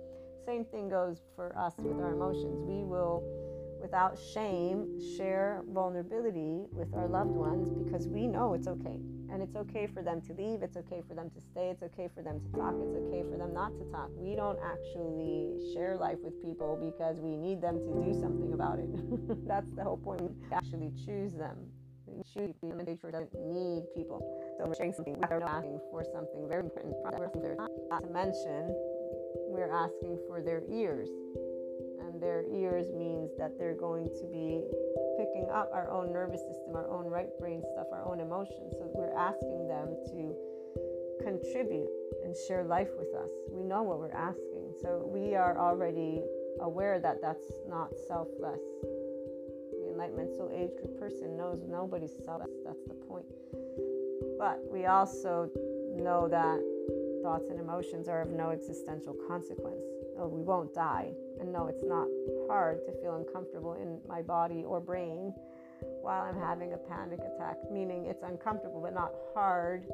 [0.46, 2.62] same thing goes for us with our emotions.
[2.62, 3.22] We will,
[3.82, 9.00] without shame, share vulnerability with our loved ones because we know it's okay.
[9.28, 12.08] And it's okay for them to leave, it's okay for them to stay, it's okay
[12.14, 14.08] for them to talk, it's okay for them not to talk.
[14.14, 18.78] We don't actually share life with people because we need them to do something about
[18.78, 18.88] it.
[19.48, 20.22] That's the whole point.
[20.22, 21.58] We actually choose them.
[22.36, 24.22] Them and nature doesn't need people.
[24.56, 27.58] So we're sharing something, we're asking for something very important.
[27.90, 28.74] Not to mention
[29.56, 31.08] we're asking for their ears.
[32.04, 34.62] And their ears means that they're going to be
[35.16, 38.74] picking up our own nervous system, our own right brain stuff, our own emotions.
[38.78, 40.36] So we're asking them to
[41.24, 41.88] contribute
[42.22, 43.30] and share life with us.
[43.50, 44.74] We know what we're asking.
[44.82, 46.22] So we are already
[46.60, 48.60] aware that that's not selfless.
[48.82, 52.60] The Enlightenment Soul Age group person knows nobody's selfless.
[52.64, 53.24] That's the point.
[54.38, 55.50] But we also
[55.96, 56.60] know that
[57.26, 59.82] thoughts and emotions are of no existential consequence.
[60.16, 61.10] Oh, we won't die.
[61.40, 62.06] And no, it's not
[62.46, 65.34] hard to feel uncomfortable in my body or brain
[66.02, 69.86] while I'm having a panic attack, meaning it's uncomfortable but not hard.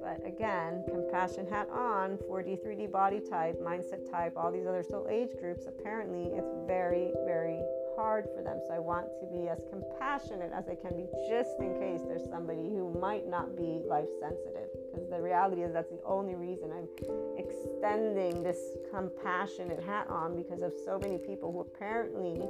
[0.00, 5.08] But again, compassion hat on, 4D, 3D body type, mindset type, all these other soul
[5.10, 7.58] age groups, apparently it's very, very
[7.96, 8.60] hard for them.
[8.66, 12.28] So I want to be as compassionate as I can be just in case there's
[12.30, 16.70] somebody who might not be life sensitive because the reality is that's the only reason
[16.72, 16.88] I'm
[17.36, 18.58] extending this
[18.90, 22.46] compassionate hat on because of so many people who apparently,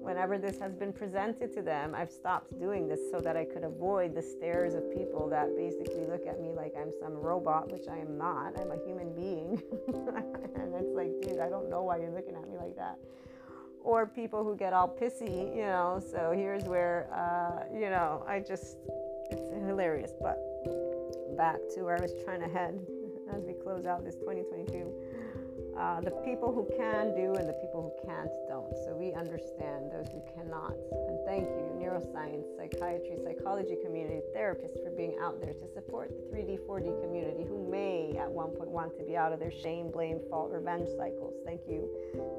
[0.00, 3.64] whenever this has been presented to them, I've stopped doing this so that I could
[3.64, 7.88] avoid the stares of people that basically look at me like I'm some robot, which
[7.88, 8.58] I am not.
[8.60, 9.62] I'm a human being.
[9.88, 12.98] and it's like, dude, I don't know why you're looking at me like that
[13.82, 16.02] or people who get all pissy, you know.
[16.10, 18.76] So here's where, uh, you know, I just,
[19.30, 20.12] it's hilarious.
[20.20, 20.38] But
[21.36, 22.78] back to where I was trying to head
[23.34, 24.92] as we close out this 2022.
[25.78, 28.72] Uh, the people who can do and the people who can't don't.
[28.84, 30.72] So we understand those who cannot.
[30.90, 36.36] And thank you, neuroscience, psychiatry, psychology community, therapists for being out there to support the
[36.36, 39.90] 3D, 4D community who may at one point want to be out of their shame,
[39.90, 41.34] blame, fault, revenge cycles.
[41.44, 41.90] Thank you.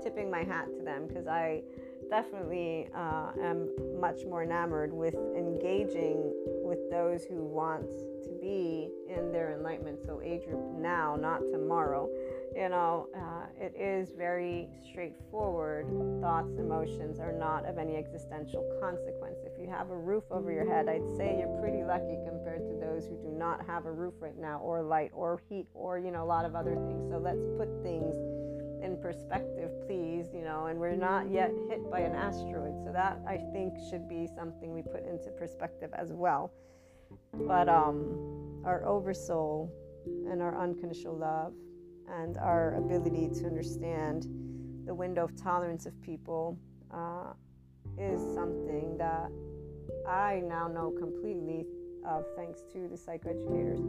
[0.02, 1.62] Tipping my hat to them because I
[2.10, 3.70] definitely uh, am
[4.00, 6.34] much more enamored with engaging
[6.64, 7.90] with those who want
[8.24, 12.10] to be in their enlightenment so age group now not tomorrow
[12.58, 15.86] you know uh, it is very straightforward
[16.20, 20.68] thoughts emotions are not of any existential consequence if you have a roof over your
[20.68, 24.16] head i'd say you're pretty lucky compared to those who do not have a roof
[24.20, 27.18] right now or light or heat or you know a lot of other things so
[27.18, 28.16] let's put things
[28.84, 32.76] in perspective, please, you know, and we're not yet hit by an asteroid.
[32.86, 36.52] So that I think should be something we put into perspective as well.
[37.34, 39.72] But um, our oversoul
[40.30, 41.54] and our unconditional love
[42.08, 44.28] and our ability to understand
[44.86, 46.58] the window of tolerance of people
[46.94, 47.34] uh,
[47.98, 49.30] is something that
[50.08, 51.66] I now know completely
[52.06, 53.80] of thanks to the psychoeducators,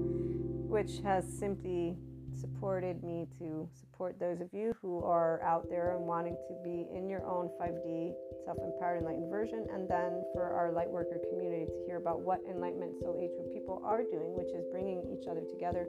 [0.68, 1.96] which has simply
[2.38, 6.86] supported me to support those of you who are out there and wanting to be
[6.94, 8.12] in your own 5D
[8.44, 12.94] self empowered enlightened version, and then for our Lightworker community to hear about what Enlightenment
[13.00, 15.86] Soul Age group people are doing, which is bringing each other together.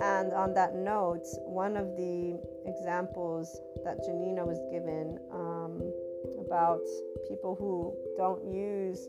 [0.00, 5.80] And on that note, one of the examples that Janina was given um,
[6.44, 6.80] about
[7.28, 9.08] people who don't use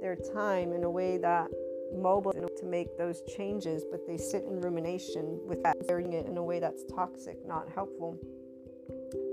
[0.00, 1.48] their time in a way that
[1.94, 6.36] mobile to make those changes, but they sit in rumination with that, doing it in
[6.36, 8.18] a way that's toxic, not helpful.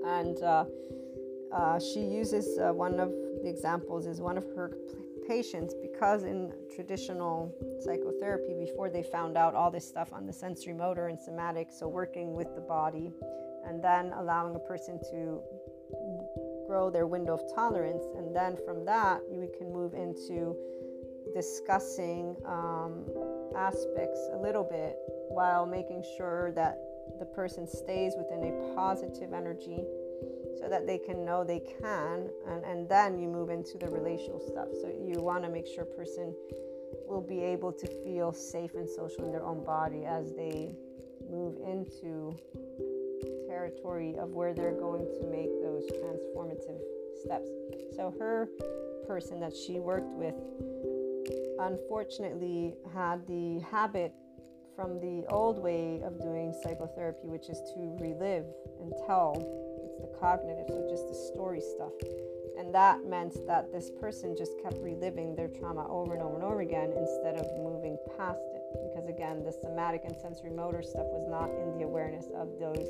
[0.06, 0.66] And uh,
[1.54, 3.10] uh, she uses uh, one of
[3.44, 4.78] the examples is one of her
[5.28, 7.54] patients because in traditional
[7.84, 11.88] psychotherapy before they found out all this stuff on the sensory motor and somatic so
[11.88, 13.12] working with the body
[13.66, 15.42] and then allowing a person to
[16.68, 20.56] grow their window of tolerance and then from that we can move into
[21.36, 23.04] discussing um,
[23.58, 24.96] aspects a little bit
[25.28, 26.80] while making sure that
[27.20, 29.84] the person stays within a positive energy
[30.58, 34.40] so that they can know they can and, and then you move into the relational
[34.40, 34.70] stuff.
[34.82, 36.34] So you want to make sure person
[37.06, 40.74] will be able to feel safe and social in their own body as they
[41.30, 42.34] move into
[43.46, 46.80] territory of where they're going to make those transformative
[47.22, 47.50] steps.
[47.96, 48.48] So her
[49.06, 50.36] person that she worked with
[51.60, 54.14] unfortunately had the habit
[54.76, 58.46] from the old way of doing psychotherapy, which is to relive
[58.82, 59.34] and tell.
[59.86, 61.94] It's the cognitive, so just the story stuff.
[62.58, 66.44] And that meant that this person just kept reliving their trauma over and over and
[66.44, 68.62] over again instead of moving past it.
[68.74, 72.88] Because again, the somatic and sensory motor stuff was not in the awareness of those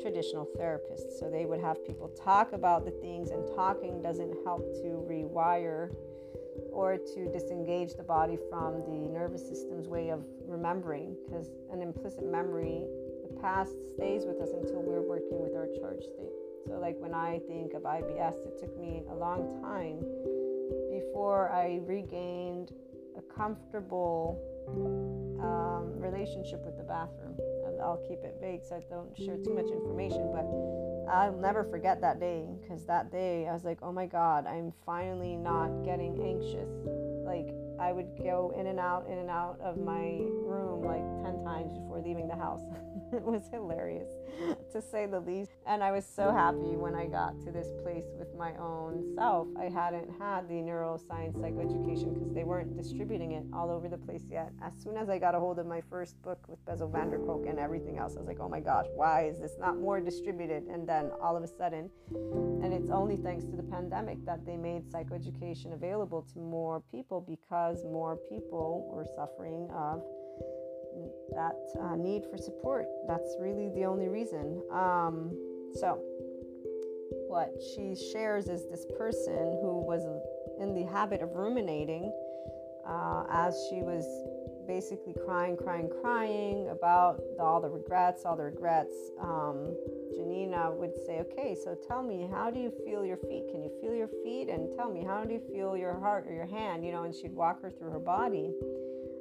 [0.00, 1.18] traditional therapists.
[1.18, 5.90] So they would have people talk about the things, and talking doesn't help to rewire
[6.70, 12.24] or to disengage the body from the nervous system's way of remembering because an implicit
[12.24, 12.86] memory
[13.28, 16.32] the past stays with us until we're working with our charge state.
[16.66, 20.00] So like when i think of ibs it took me a long time
[20.90, 22.72] before i regained
[23.16, 24.38] a comfortable
[25.40, 27.36] um, relationship with the bathroom.
[27.66, 30.44] And i'll keep it vague so i don't share too much information but
[31.10, 34.72] I'll never forget that day because that day I was like, oh my God, I'm
[34.84, 36.70] finally not getting anxious.
[37.24, 37.48] Like,
[37.80, 41.72] I would go in and out, in and out of my room like 10 times
[41.72, 42.62] before leaving the house.
[43.12, 44.08] it was hilarious,
[44.72, 45.52] to say the least.
[45.66, 49.48] And I was so happy when I got to this place with my own self.
[49.58, 54.24] I hadn't had the neuroscience psychoeducation because they weren't distributing it all over the place
[54.30, 54.52] yet.
[54.62, 57.18] As soon as I got a hold of my first book with Bessel van der
[57.18, 60.00] Kolk and everything else, I was like, oh my gosh, why is this not more
[60.00, 60.64] distributed?
[60.64, 64.56] And then all of a sudden, and it's only thanks to the pandemic that they
[64.56, 70.02] made psychoeducation available to more people because more people were suffering of
[71.34, 72.86] that uh, need for support.
[73.06, 74.62] That's really the only reason.
[74.72, 75.36] Um,
[75.74, 76.00] so,
[77.28, 80.02] what she shares is this person who was
[80.60, 82.12] in the habit of ruminating
[82.86, 84.04] uh, as she was
[84.66, 88.94] basically crying, crying, crying about all the regrets, all the regrets.
[89.20, 89.76] Um,
[90.14, 93.46] Janina would say, Okay, so tell me, how do you feel your feet?
[93.50, 94.48] Can you feel your feet?
[94.48, 96.84] And tell me, how do you feel your heart or your hand?
[96.84, 98.52] You know, and she'd walk her through her body.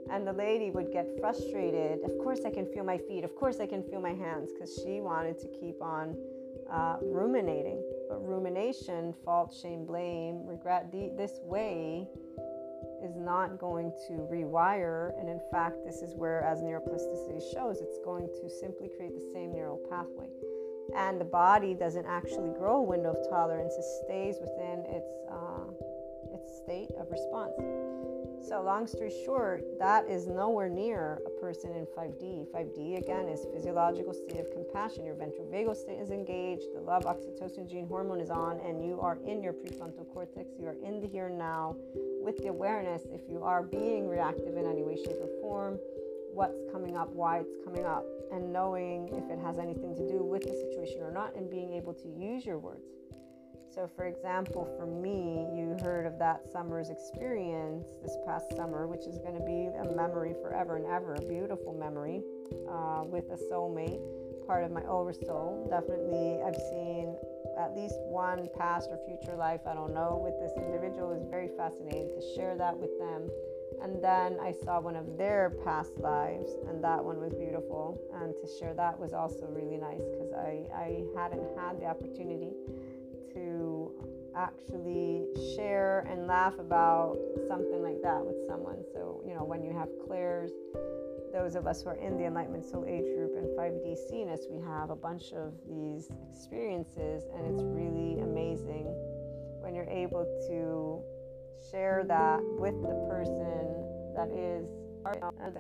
[0.10, 2.00] And the lady would get frustrated.
[2.04, 3.24] Of course, I can feel my feet.
[3.24, 6.16] Of course, I can feel my hands because she wanted to keep on
[6.72, 7.84] uh, ruminating.
[8.10, 12.08] But rumination, fault, shame, blame, regret, the, this way
[13.04, 15.18] is not going to rewire.
[15.20, 19.32] And in fact, this is where, as neuroplasticity shows, it's going to simply create the
[19.34, 20.28] same neural pathway.
[20.96, 26.34] And the body doesn't actually grow a window of tolerance, it stays within its, uh,
[26.34, 27.54] its state of response.
[28.48, 32.48] So, long story short, that is nowhere near a person in 5D.
[32.54, 35.06] 5D, again, is physiological state of compassion.
[35.06, 39.02] Your ventral vagal state is engaged, the love oxytocin gene hormone is on, and you
[39.02, 40.54] are in your prefrontal cortex.
[40.60, 41.76] You are in the here and now
[42.22, 45.80] with the awareness if you are being reactive in any way, shape, or form,
[46.38, 50.22] what's coming up, why it's coming up, and knowing if it has anything to do
[50.22, 52.86] with the situation or not, and being able to use your words.
[53.74, 59.08] So, for example, for me, you heard of that summer's experience this past summer, which
[59.08, 62.22] is going to be a memory forever and ever, a beautiful memory
[62.70, 64.00] uh, with a soulmate,
[64.46, 65.66] part of my oversoul.
[65.70, 67.18] Definitely, I've seen
[67.58, 71.10] at least one past or future life, I don't know, with this individual.
[71.10, 73.26] Was very fascinating to share that with them.
[73.82, 78.00] And then I saw one of their past lives, and that one was beautiful.
[78.14, 82.52] And to share that was also really nice because I, I hadn't had the opportunity
[83.34, 83.92] to
[84.36, 85.26] actually
[85.56, 87.18] share and laugh about
[87.48, 88.84] something like that with someone.
[88.94, 90.52] So, you know, when you have clairs,
[91.34, 94.60] those of us who are in the Enlightenment Soul Age group and 5D CNS, we
[94.66, 98.86] have a bunch of these experiences, and it's really amazing
[99.62, 101.02] when you're able to
[101.72, 103.57] share that with the person
[104.18, 104.68] that is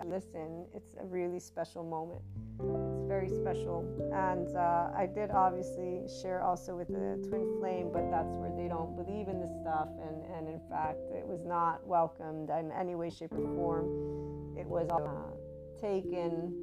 [0.05, 0.66] listen.
[0.74, 2.22] It's a really special moment.
[2.60, 3.86] It's very special.
[4.12, 8.68] And uh, I did obviously share also with the twin flame, but that's where they
[8.68, 9.88] don't believe in this stuff.
[10.01, 14.58] And, and in fact, it was not welcomed in any way, shape, or form.
[14.58, 16.53] It was uh, taken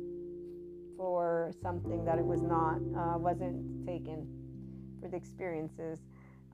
[0.96, 4.26] for something that it was not, uh, wasn't taken
[5.00, 6.00] for the experiences.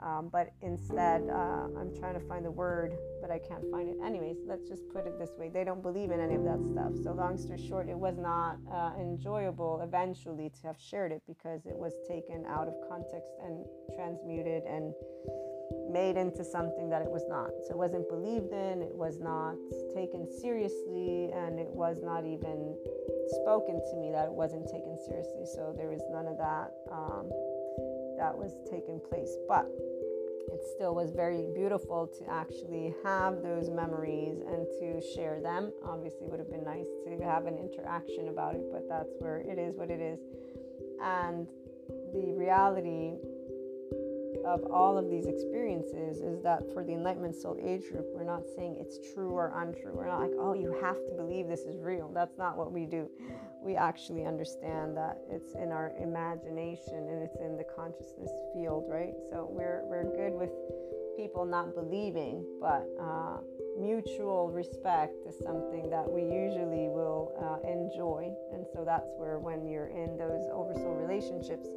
[0.02, 3.96] Um, but instead, uh, I'm trying to find the word, but I can't find it.
[4.04, 6.92] Anyways, let's just put it this way they don't believe in any of that stuff.
[7.04, 11.66] So, long story short, it was not uh, enjoyable eventually to have shared it because
[11.66, 14.94] it was taken out of context and transmuted and
[15.92, 17.50] made into something that it was not.
[17.68, 19.56] So, it wasn't believed in, it was not
[19.94, 22.72] taken seriously, and it was not even
[23.44, 25.44] spoken to me that it wasn't taken seriously.
[25.44, 26.72] So, there was none of that.
[26.88, 27.28] Um,
[28.20, 29.32] that was taking place.
[29.48, 29.66] But
[30.52, 35.72] it still was very beautiful to actually have those memories and to share them.
[35.84, 39.58] Obviously, would have been nice to have an interaction about it, but that's where it
[39.58, 40.20] is what it is.
[41.02, 41.48] And
[42.12, 43.16] the reality
[44.44, 48.42] of all of these experiences is that for the Enlightenment Soul Age group, we're not
[48.56, 49.92] saying it's true or untrue.
[49.94, 52.10] We're not like, oh, you have to believe this is real.
[52.12, 53.08] That's not what we do.
[53.62, 59.12] We actually understand that it's in our imagination and it's in the consciousness field, right?
[59.30, 60.50] So we're, we're good with
[61.16, 63.38] people not believing, but uh,
[63.78, 68.32] mutual respect is something that we usually will uh, enjoy.
[68.52, 71.68] And so that's where, when you're in those oversoul relationships,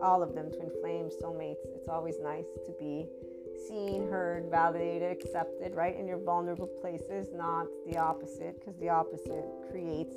[0.00, 3.06] all of them, twin flames, soulmates, it's always nice to be
[3.68, 5.96] seen, heard, validated, accepted, right?
[5.96, 10.16] In your vulnerable places, not the opposite, because the opposite creates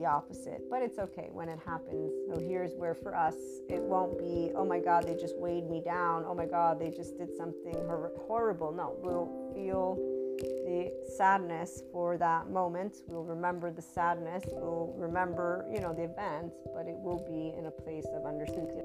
[0.00, 0.62] the opposite.
[0.70, 2.12] But it's okay when it happens.
[2.28, 3.34] So here's where for us,
[3.68, 6.24] it won't be, oh my God, they just weighed me down.
[6.26, 8.72] Oh my God, they just did something hor- horrible.
[8.72, 9.96] No, we'll feel
[10.40, 12.96] the sadness for that moment.
[13.06, 14.44] We'll remember the sadness.
[14.46, 18.80] We'll remember, you know, the event, but it will be in a place of understanding.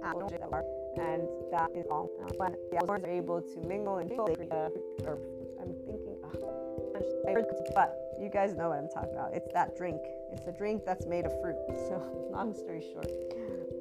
[0.97, 2.09] And that is all.
[2.38, 4.70] When the others are able to mingle and feel, uh,
[5.05, 5.20] or
[5.61, 9.34] I'm thinking, oh, but you guys know what I'm talking about.
[9.34, 10.01] It's that drink.
[10.32, 11.55] It's a drink that's made of fruit.
[11.88, 12.01] So,
[12.32, 13.11] long story short,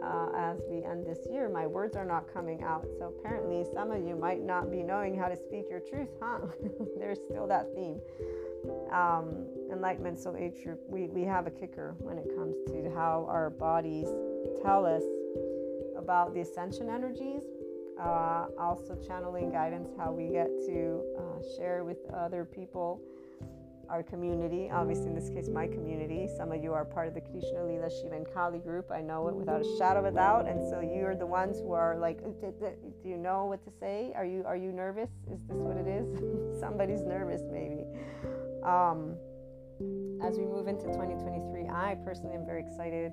[0.02, 2.86] uh, as we end this year, my words are not coming out.
[2.98, 6.40] So, apparently, some of you might not be knowing how to speak your truth, huh?
[6.98, 8.00] There's still that theme.
[8.92, 13.26] Um, Enlightenment Soul Age Group, we, we have a kicker when it comes to how
[13.28, 14.08] our bodies
[14.62, 15.02] tell us
[15.96, 17.42] about the ascension energies.
[18.00, 23.00] Uh, also, channeling guidance, how we get to uh, share with other people
[23.88, 26.28] our community, obviously in this case my community.
[26.36, 28.90] Some of you are part of the Krishna Lila Shiva and Kali group.
[28.90, 30.48] I know it without a shadow of a doubt.
[30.48, 34.12] And so you're the ones who are like, do you know what to say?
[34.14, 35.10] Are you are you nervous?
[35.30, 36.60] Is this what it is?
[36.60, 37.84] Somebody's nervous maybe.
[38.64, 39.16] Um,
[40.22, 43.12] as we move into 2023, I personally am very excited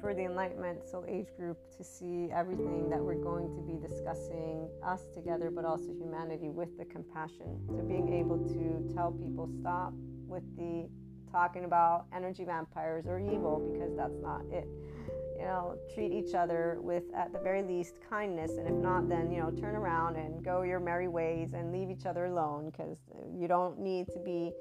[0.00, 4.68] for the Enlightenment Soul Age group to see everything that we're going to be discussing,
[4.82, 7.60] us together, but also humanity with the compassion.
[7.68, 9.92] So, being able to tell people stop
[10.26, 10.88] with the
[11.30, 14.68] talking about energy vampires or evil because that's not it.
[15.36, 19.32] You know, treat each other with, at the very least, kindness, and if not, then,
[19.32, 22.98] you know, turn around and go your merry ways and leave each other alone because
[23.36, 24.52] you don't need to be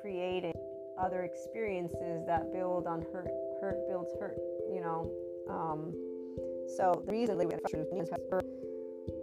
[0.00, 0.52] creating
[1.00, 3.30] other experiences that build on hurt
[3.60, 4.38] hurt builds hurt,
[4.72, 5.10] you know.
[5.48, 5.92] Um,
[6.76, 7.60] so the reason we had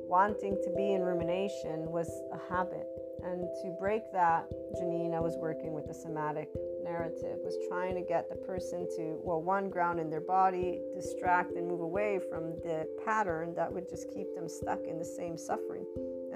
[0.10, 2.88] wanting to be in rumination was a habit.
[3.24, 6.50] And to break that, Janina was working with the somatic
[6.84, 11.56] narrative, was trying to get the person to, well, one, ground in their body, distract
[11.56, 15.38] and move away from the pattern that would just keep them stuck in the same
[15.38, 15.86] suffering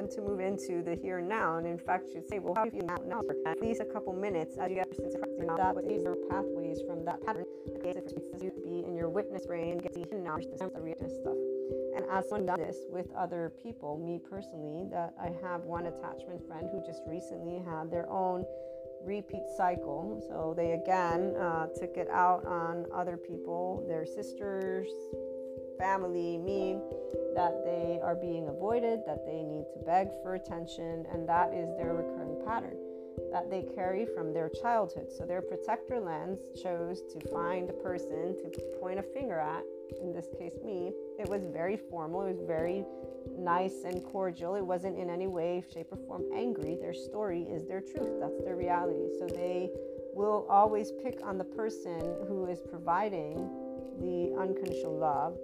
[0.04, 1.58] and to move into the here and now.
[1.58, 3.86] And in fact, you'd say, well, how do you now, now for at least a
[3.86, 7.46] couple minutes as you get into practicing that what these pathways from that pattern
[8.44, 11.38] to be in your witness brain, get to now the witness stuff.
[11.96, 16.46] And as someone done this with other people, me personally, that I have one attachment
[16.48, 18.44] friend who just recently had their own
[19.06, 20.22] repeat cycle.
[20.28, 24.90] So they again uh, took it out on other people, their sisters,
[25.78, 26.80] family, me,
[27.36, 31.70] that they are being avoided, that they need to beg for attention, and that is
[31.78, 32.78] their recurring pattern
[33.32, 35.08] that they carry from their childhood.
[35.16, 39.64] So their protector lens chose to find a person to point a finger at,
[40.02, 40.94] in this case, me.
[41.20, 42.86] It was very formal, it was very
[43.38, 44.56] nice and cordial.
[44.56, 46.78] It wasn't in any way, shape, or form angry.
[46.80, 49.08] Their story is their truth, that's their reality.
[49.20, 49.70] So they
[50.14, 53.50] will always pick on the person who is providing
[54.00, 55.38] the unconditional love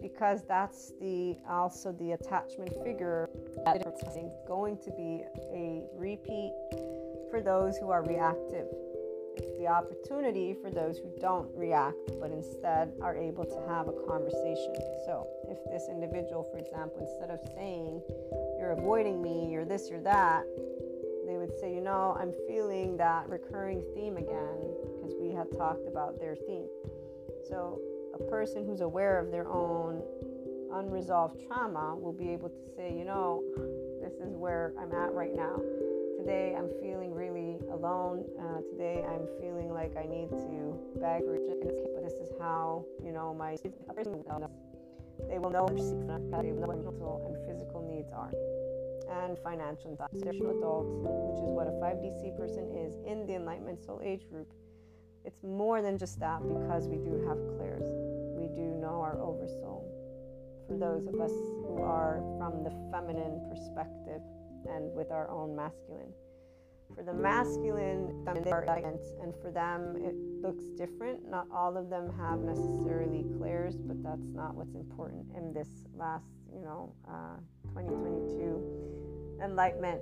[0.00, 3.28] because that's the also the attachment figure
[3.64, 5.22] that is going to be
[5.52, 6.52] a repeat
[7.30, 8.66] for those who are reactive.
[9.36, 13.92] It's the opportunity for those who don't react, but instead are able to have a
[14.06, 14.74] conversation.
[15.06, 18.02] So, if this individual, for example, instead of saying,
[18.58, 20.44] You're avoiding me, you're this, you're that,
[21.26, 25.86] they would say, You know, I'm feeling that recurring theme again because we had talked
[25.86, 26.68] about their theme.
[27.48, 27.80] So,
[28.28, 30.02] person who's aware of their own
[30.72, 33.42] unresolved trauma will be able to say, You know,
[34.02, 35.60] this is where I'm at right now
[36.20, 38.24] today I'm feeling really alone.
[38.38, 41.38] Uh, today I'm feeling like I need to beg for
[41.94, 44.50] but this is how you know my they will know
[45.28, 48.32] they will know mental and physical needs are,
[49.24, 54.00] and financial and adult, which is what a 5DC person is in the Enlightenment Soul
[54.04, 54.52] Age group.
[55.24, 58.09] It's more than just that because we do have clairs.
[58.54, 59.86] Do know our oversoul.
[60.68, 64.22] For those of us who are from the feminine perspective
[64.68, 66.12] and with our own masculine.
[66.94, 71.28] For the masculine, and for them it looks different.
[71.28, 76.26] Not all of them have necessarily clairs, but that's not what's important in this last,
[76.52, 77.36] you know, uh,
[77.74, 80.00] 2022 enlightenment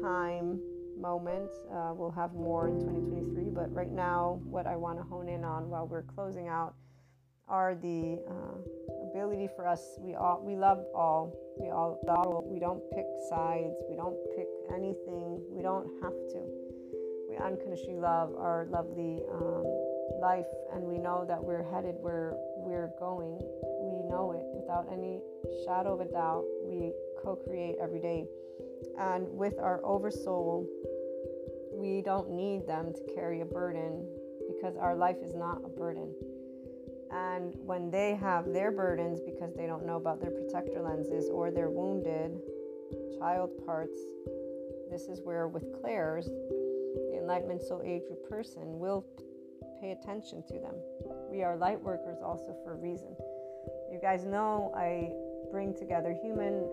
[0.00, 0.60] time
[0.98, 1.50] moment.
[1.72, 5.44] Uh, we'll have more in 2023, but right now, what I want to hone in
[5.44, 6.74] on while we're closing out
[7.48, 8.56] are the uh,
[9.10, 9.98] ability for us.
[10.00, 11.32] We all we love all.
[11.60, 11.98] We all.
[12.50, 13.74] We don't pick sides.
[13.88, 15.40] We don't pick anything.
[15.50, 16.40] We don't have to.
[17.28, 19.64] We unconditionally love our lovely um,
[20.20, 23.38] life, and we know that we're headed where we're going.
[23.82, 25.20] We know it without any
[25.64, 26.44] shadow of a doubt.
[26.64, 26.92] We
[27.22, 28.26] co-create every day,
[28.98, 30.66] and with our oversoul,
[31.72, 34.06] we don't need them to carry a burden
[34.46, 36.12] because our life is not a burden
[37.14, 41.50] and when they have their burdens because they don't know about their protector lenses or
[41.50, 42.40] their wounded
[43.18, 43.98] child parts,
[44.90, 49.04] this is where, with clairs, the Enlightenment Soul Age person will
[49.80, 50.74] pay attention to them.
[51.30, 53.14] We are light workers also for a reason.
[53.92, 55.12] You guys know I
[55.52, 56.68] bring together human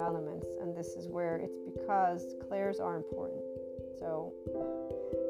[0.00, 3.40] elements, and this is where it's because clairs are important.
[3.98, 4.32] So,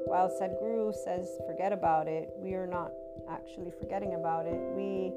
[0.06, 2.90] while Sadhguru says forget about it, we are not
[3.30, 4.58] actually forgetting about it.
[4.74, 5.12] We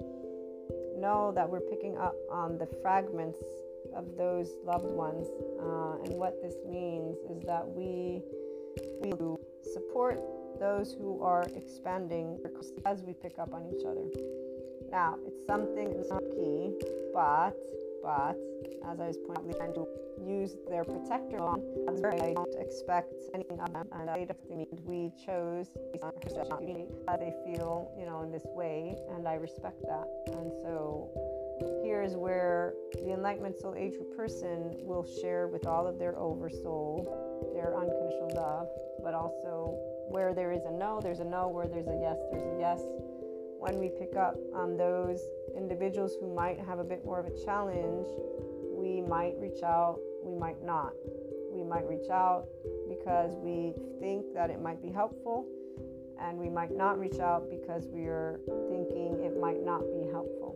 [0.99, 3.39] know that we're picking up on the fragments
[3.95, 5.27] of those loved ones.
[5.59, 8.21] Uh, and what this means is that we,
[9.01, 9.11] we
[9.73, 10.19] support
[10.59, 12.37] those who are expanding
[12.85, 14.05] as we pick up on each other.
[14.91, 16.03] Now, it's something
[16.35, 16.73] key,
[17.13, 17.55] but
[18.03, 18.35] but
[18.89, 19.87] as I was pointing out, to
[20.25, 21.61] use their protector on.
[21.87, 25.67] I don't expect anything of them, and they definitely we chose
[27.07, 30.07] how they feel, you know, in this way, and I respect that.
[30.33, 31.09] And so
[31.83, 37.75] here's where the Enlightenment Soul Age person will share with all of their oversoul, their
[37.75, 38.67] unconditional love,
[39.03, 39.77] but also
[40.09, 42.81] where there is a no, there's a no, where there's a yes, there's a yes.
[43.59, 45.21] When we pick up on those
[45.55, 48.07] individuals who might have a bit more of a challenge,
[48.75, 50.93] we might reach out, we might not.
[51.51, 52.45] We might reach out
[52.87, 55.45] because we think that it might be helpful,
[56.19, 58.39] and we might not reach out because we are
[58.69, 60.55] thinking it might not be helpful.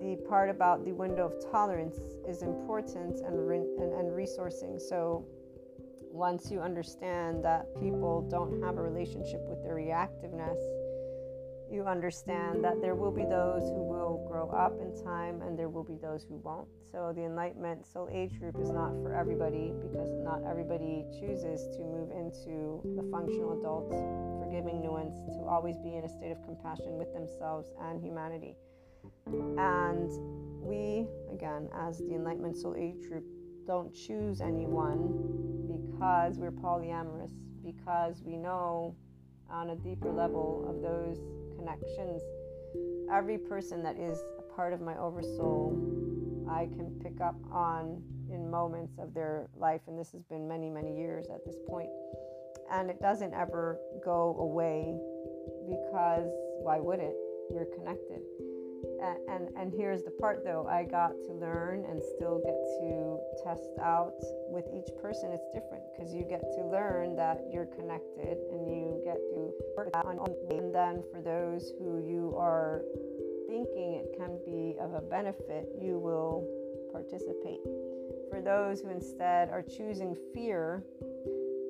[0.00, 1.96] The part about the window of tolerance
[2.28, 4.80] is important and, re- and, and resourcing.
[4.80, 5.26] So,
[6.12, 10.58] once you understand that people don't have a relationship with their reactiveness,
[11.70, 15.68] you understand that there will be those who will grow up in time and there
[15.68, 16.68] will be those who won't.
[16.90, 21.82] So, the Enlightenment Soul Age group is not for everybody because not everybody chooses to
[21.82, 23.90] move into the functional adult,
[24.42, 28.56] forgiving nuance, to always be in a state of compassion with themselves and humanity.
[29.26, 30.10] And
[30.60, 33.24] we, again, as the Enlightenment Soul Age group,
[33.66, 35.14] don't choose anyone
[35.68, 37.30] because we're polyamorous,
[37.64, 38.96] because we know
[39.48, 41.18] on a deeper level of those
[41.60, 42.22] connections.
[43.12, 45.76] Every person that is a part of my oversoul,
[46.50, 48.02] I can pick up on
[48.32, 51.90] in moments of their life, and this has been many, many years at this point.
[52.70, 54.96] And it doesn't ever go away
[55.68, 56.28] because
[56.62, 57.14] why would it?
[57.50, 58.20] We're connected
[59.28, 63.70] and, and, here's the part though I got to learn and still get to test
[63.80, 64.14] out
[64.48, 65.32] with each person.
[65.32, 69.92] It's different because you get to learn that you're connected and you get to work
[69.92, 70.18] that on
[70.50, 72.82] and then for those who you are
[73.48, 76.46] thinking it can be of a benefit you will
[76.92, 77.60] participate.
[78.30, 80.84] For those who instead are choosing fear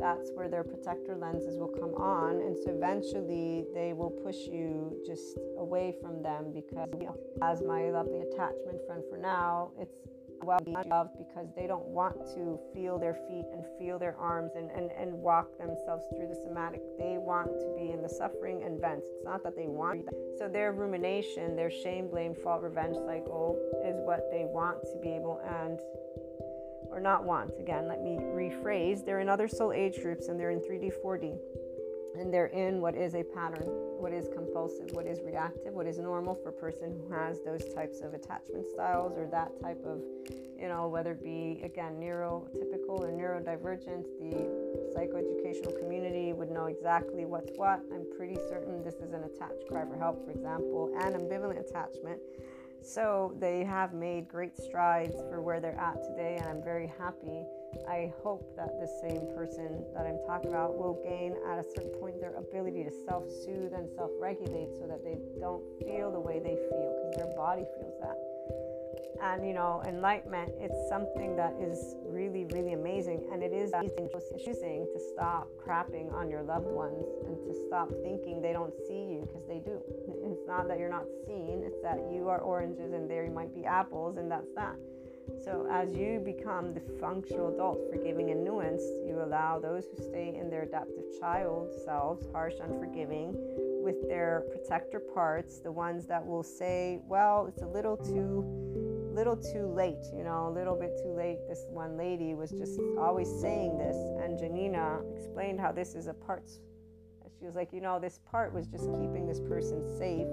[0.00, 2.40] that's where their protector lenses will come on.
[2.40, 7.62] And so eventually they will push you just away from them because, you know, as
[7.62, 9.94] my lovely attachment friend for now, it's
[10.42, 14.70] well loved because they don't want to feel their feet and feel their arms and,
[14.70, 16.80] and, and walk themselves through the somatic.
[16.98, 19.02] They want to be in the suffering and vent.
[19.04, 20.08] It's not that they want.
[20.38, 25.10] So their rumination, their shame, blame, fault, revenge cycle is what they want to be
[25.10, 25.78] able and
[26.90, 27.52] or not want.
[27.58, 29.04] Again, let me rephrase.
[29.04, 31.38] They're in other soul age groups and they're in 3D, 4D
[32.18, 33.66] and they're in what is a pattern,
[33.98, 37.62] what is compulsive, what is reactive, what is normal for a person who has those
[37.74, 40.00] types of attachment styles or that type of,
[40.58, 44.04] you know, whether it be again neurotypical or neurodivergent.
[44.18, 47.80] The psychoeducational community would know exactly what's what.
[47.92, 52.20] I'm pretty certain this is an attached cry for help, for example, and ambivalent attachment.
[52.82, 57.44] So they have made great strides for where they're at today, and I'm very happy
[57.88, 61.90] I hope that the same person that I'm talking about will gain at a certain
[62.00, 66.20] point their ability to self soothe and self regulate so that they don't feel the
[66.20, 68.29] way they feel because their body feels that.
[69.22, 73.28] And you know, enlightenment, it's something that is really, really amazing.
[73.32, 73.72] And it is
[74.44, 79.04] choosing to stop crapping on your loved ones and to stop thinking they don't see
[79.12, 79.80] you because they do.
[80.24, 83.64] It's not that you're not seen, it's that you are oranges and there might be
[83.64, 84.76] apples, and that's that.
[85.44, 90.36] So, as you become the functional adult, forgiving and nuanced, you allow those who stay
[90.38, 93.34] in their adaptive child selves, harsh, unforgiving,
[93.82, 98.44] with their protector parts, the ones that will say, "Well, it's a little too,
[99.12, 101.38] little too late," you know, a little bit too late.
[101.48, 106.14] This one lady was just always saying this, and Janina explained how this is a
[106.14, 106.48] part.
[107.38, 110.28] She was like, "You know, this part was just keeping this person safe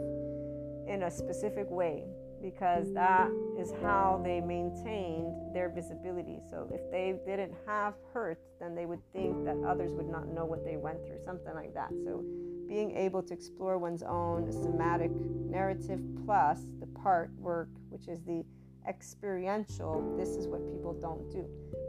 [0.88, 2.06] in a specific way."
[2.42, 6.40] because that is how they maintained their visibility.
[6.50, 10.46] So if they didn't have hurt, then they would think that others would not know
[10.46, 11.90] what they went through, something like that.
[12.06, 12.24] So
[12.68, 18.44] being able to explore one's own somatic narrative plus the part work, which is the
[18.88, 21.46] experiential, this is what people don't do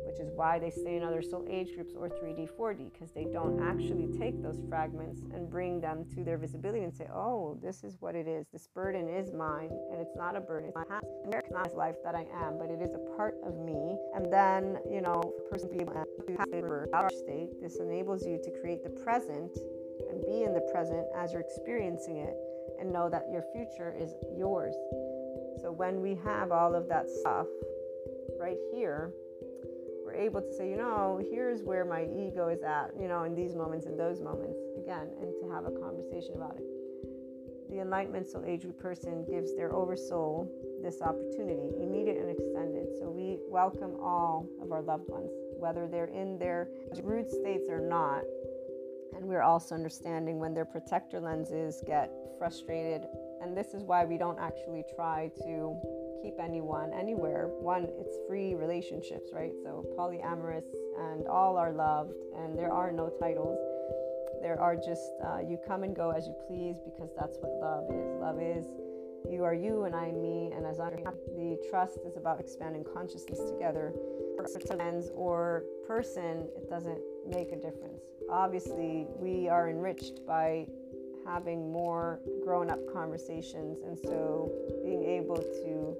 [0.08, 3.24] which is why they stay in other soul age groups or 3D, 4D, because they
[3.24, 7.84] don't actually take those fragments and bring them to their visibility and say, oh, this
[7.84, 8.46] is what it is.
[8.50, 10.72] This burden is mine, and it's not a burden.
[10.74, 13.96] It's not life that I am, but it is a part of me.
[14.14, 16.00] And then, you know, for a person to be able to
[16.38, 19.56] have our state, this enables you to create the present
[20.10, 22.34] and be in the present as you're experiencing it
[22.80, 24.74] and know that your future is yours.
[25.60, 27.46] So when we have all of that stuff
[28.38, 29.12] right here,
[30.04, 33.34] we're able to say, you know, here's where my ego is at, you know, in
[33.34, 36.64] these moments and those moments, again, and to have a conversation about it.
[37.70, 40.50] The enlightenment soul age person gives their oversoul
[40.82, 42.88] this opportunity, immediate and extended.
[42.98, 46.68] So we welcome all of our loved ones, whether they're in their
[47.02, 48.22] root states or not.
[49.14, 53.02] And we're also understanding when their protector lenses get frustrated.
[53.42, 55.80] And this is why we don't actually try to
[56.22, 57.48] keep anyone anywhere.
[57.60, 59.52] One, it's free relationships, right?
[59.62, 60.66] So polyamorous
[60.98, 63.58] and all are loved, and there are no titles.
[64.42, 67.90] There are just uh, you come and go as you please because that's what love
[67.90, 68.20] is.
[68.20, 68.66] Love is
[69.30, 72.84] you are you and I am me, and as I the trust is about expanding
[72.84, 73.92] consciousness together.
[74.70, 78.02] Lens or person, it doesn't make a difference.
[78.30, 80.66] Obviously, we are enriched by
[81.28, 84.50] having more grown up conversations, and so
[84.82, 85.96] being able to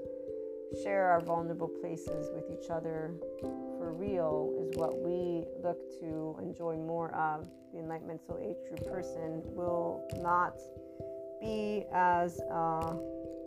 [0.83, 3.15] share our vulnerable places with each other
[3.79, 7.47] for real is what we look to enjoy more of.
[7.73, 10.59] The Enlightenment Soul Age True person will not
[11.41, 12.97] be as a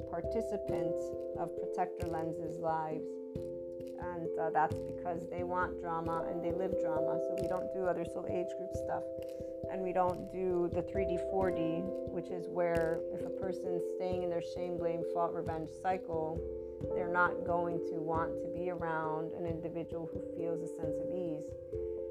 [0.09, 0.95] participant
[1.39, 3.05] of Protector Lens's lives.
[4.01, 7.19] And uh, that's because they want drama and they live drama.
[7.19, 9.03] So we don't do other soul age group stuff.
[9.71, 14.29] And we don't do the 3D, 4D, which is where if a person's staying in
[14.29, 16.39] their shame, blame, fault, revenge cycle,
[16.95, 21.09] they're not going to want to be around an individual who feels a sense of
[21.13, 21.45] ease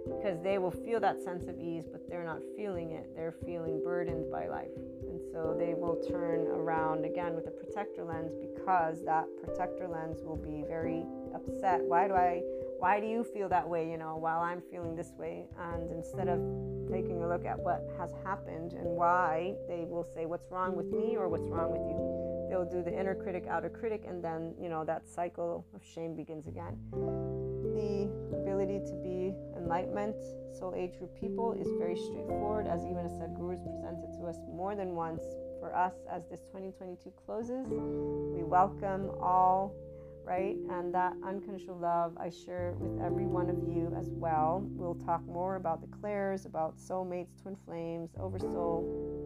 [0.05, 3.11] because they will feel that sense of ease, but they're not feeling it.
[3.15, 4.71] They're feeling burdened by life.
[5.09, 10.23] And so they will turn around again with a protector lens because that protector lens
[10.23, 11.81] will be very upset.
[11.83, 12.43] Why do I
[12.79, 15.47] why do you feel that way, you know, while I'm feeling this way?
[15.59, 16.41] And instead of
[16.91, 20.87] taking a look at what has happened and why, they will say what's wrong with
[20.87, 24.53] me or what's wrong with you they'll do the inner critic, outer critic, and then,
[24.61, 26.77] you know, that cycle of shame begins again.
[26.91, 30.17] The ability to be enlightenment,
[30.59, 34.37] soul age group people, is very straightforward, as even a Sadhguru has presented to us
[34.53, 35.23] more than once.
[35.61, 39.73] For us, as this 2022 closes, we welcome all
[40.25, 40.57] right?
[40.71, 44.63] And that unconditional love I share with every one of you as well.
[44.65, 49.21] We'll talk more about the clairs, about soulmates, twin flames, oversoul,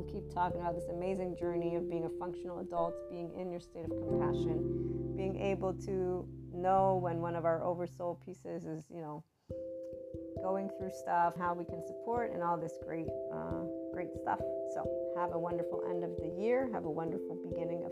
[0.00, 3.60] We'll keep talking about this amazing journey of being a functional adult, being in your
[3.60, 9.02] state of compassion, being able to know when one of our oversoul pieces is, you
[9.02, 9.22] know,
[10.42, 13.60] going through stuff, how we can support, and all this great, uh,
[13.92, 14.38] great stuff.
[14.72, 16.70] So, have a wonderful end of the year.
[16.72, 17.89] Have a wonderful beginning of